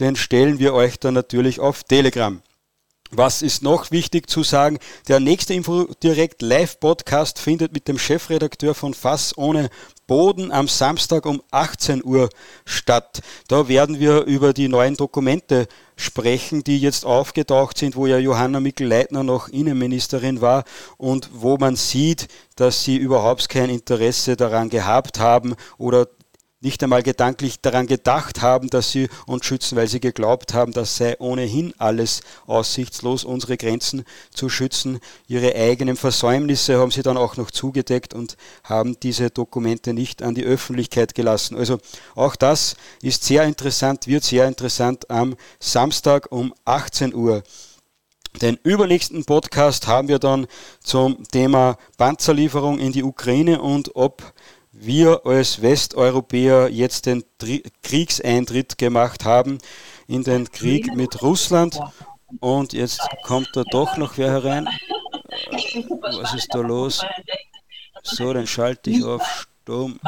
[0.01, 2.43] Den stellen wir euch dann natürlich auf Telegram.
[3.13, 4.79] Was ist noch wichtig zu sagen?
[5.09, 9.69] Der nächste Info direkt Live-Podcast findet mit dem Chefredakteur von Fass ohne
[10.07, 12.29] Boden am Samstag um 18 Uhr
[12.65, 13.21] statt.
[13.49, 18.61] Da werden wir über die neuen Dokumente sprechen, die jetzt aufgetaucht sind, wo ja Johanna
[18.61, 20.63] Mikl-Leitner noch Innenministerin war
[20.97, 26.07] und wo man sieht, dass sie überhaupt kein Interesse daran gehabt haben oder
[26.61, 30.97] nicht einmal gedanklich daran gedacht haben, dass sie uns schützen, weil sie geglaubt haben, das
[30.97, 35.01] sei ohnehin alles aussichtslos, unsere Grenzen zu schützen.
[35.27, 40.35] Ihre eigenen Versäumnisse haben sie dann auch noch zugedeckt und haben diese Dokumente nicht an
[40.35, 41.57] die Öffentlichkeit gelassen.
[41.57, 41.79] Also
[42.15, 47.43] auch das ist sehr interessant, wird sehr interessant am Samstag um 18 Uhr.
[48.43, 50.47] Den übernächsten Podcast haben wir dann
[50.85, 54.23] zum Thema Panzerlieferung in die Ukraine und ob
[54.85, 59.59] wir als Westeuropäer jetzt den Tri Kriegseintritt gemacht haben
[60.07, 61.79] in den Krieg mit Russland.
[62.41, 64.69] Und jetzt kommt da doch noch wer herein.
[66.01, 67.05] Was ist da los?
[68.03, 70.01] So, dann schalte ich auf Sturm.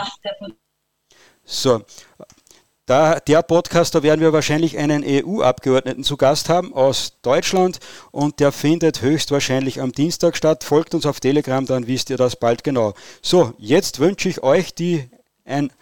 [1.45, 1.83] So,
[2.93, 7.79] da, der Podcast, da werden wir wahrscheinlich einen EU-Abgeordneten zu Gast haben aus Deutschland
[8.11, 10.63] und der findet höchstwahrscheinlich am Dienstag statt.
[10.63, 12.93] Folgt uns auf Telegram, dann wisst ihr das bald genau.
[13.23, 15.09] So, jetzt wünsche ich euch, die
[15.47, 15.73] ein,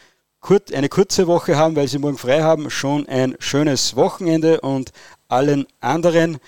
[0.72, 4.92] eine kurze Woche haben, weil sie morgen frei haben, schon ein schönes Wochenende und
[5.26, 6.38] allen anderen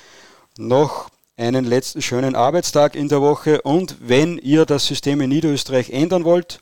[0.58, 3.62] noch einen letzten schönen Arbeitstag in der Woche.
[3.62, 6.60] Und wenn ihr das System in Niederösterreich ändern wollt,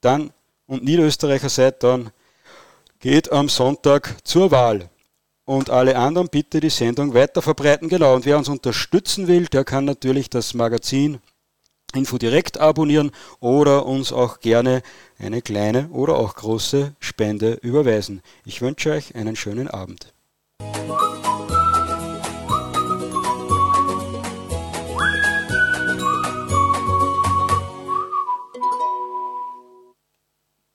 [0.00, 0.30] dann
[0.66, 2.12] und Niederösterreicher seid, dann
[3.02, 4.88] geht am Sonntag zur Wahl.
[5.44, 7.88] Und alle anderen bitte die Sendung weiter verbreiten.
[7.88, 8.14] Genau.
[8.14, 11.18] Und wer uns unterstützen will, der kann natürlich das Magazin
[11.94, 14.82] Info direkt abonnieren oder uns auch gerne
[15.18, 18.22] eine kleine oder auch große Spende überweisen.
[18.46, 20.14] Ich wünsche euch einen schönen Abend.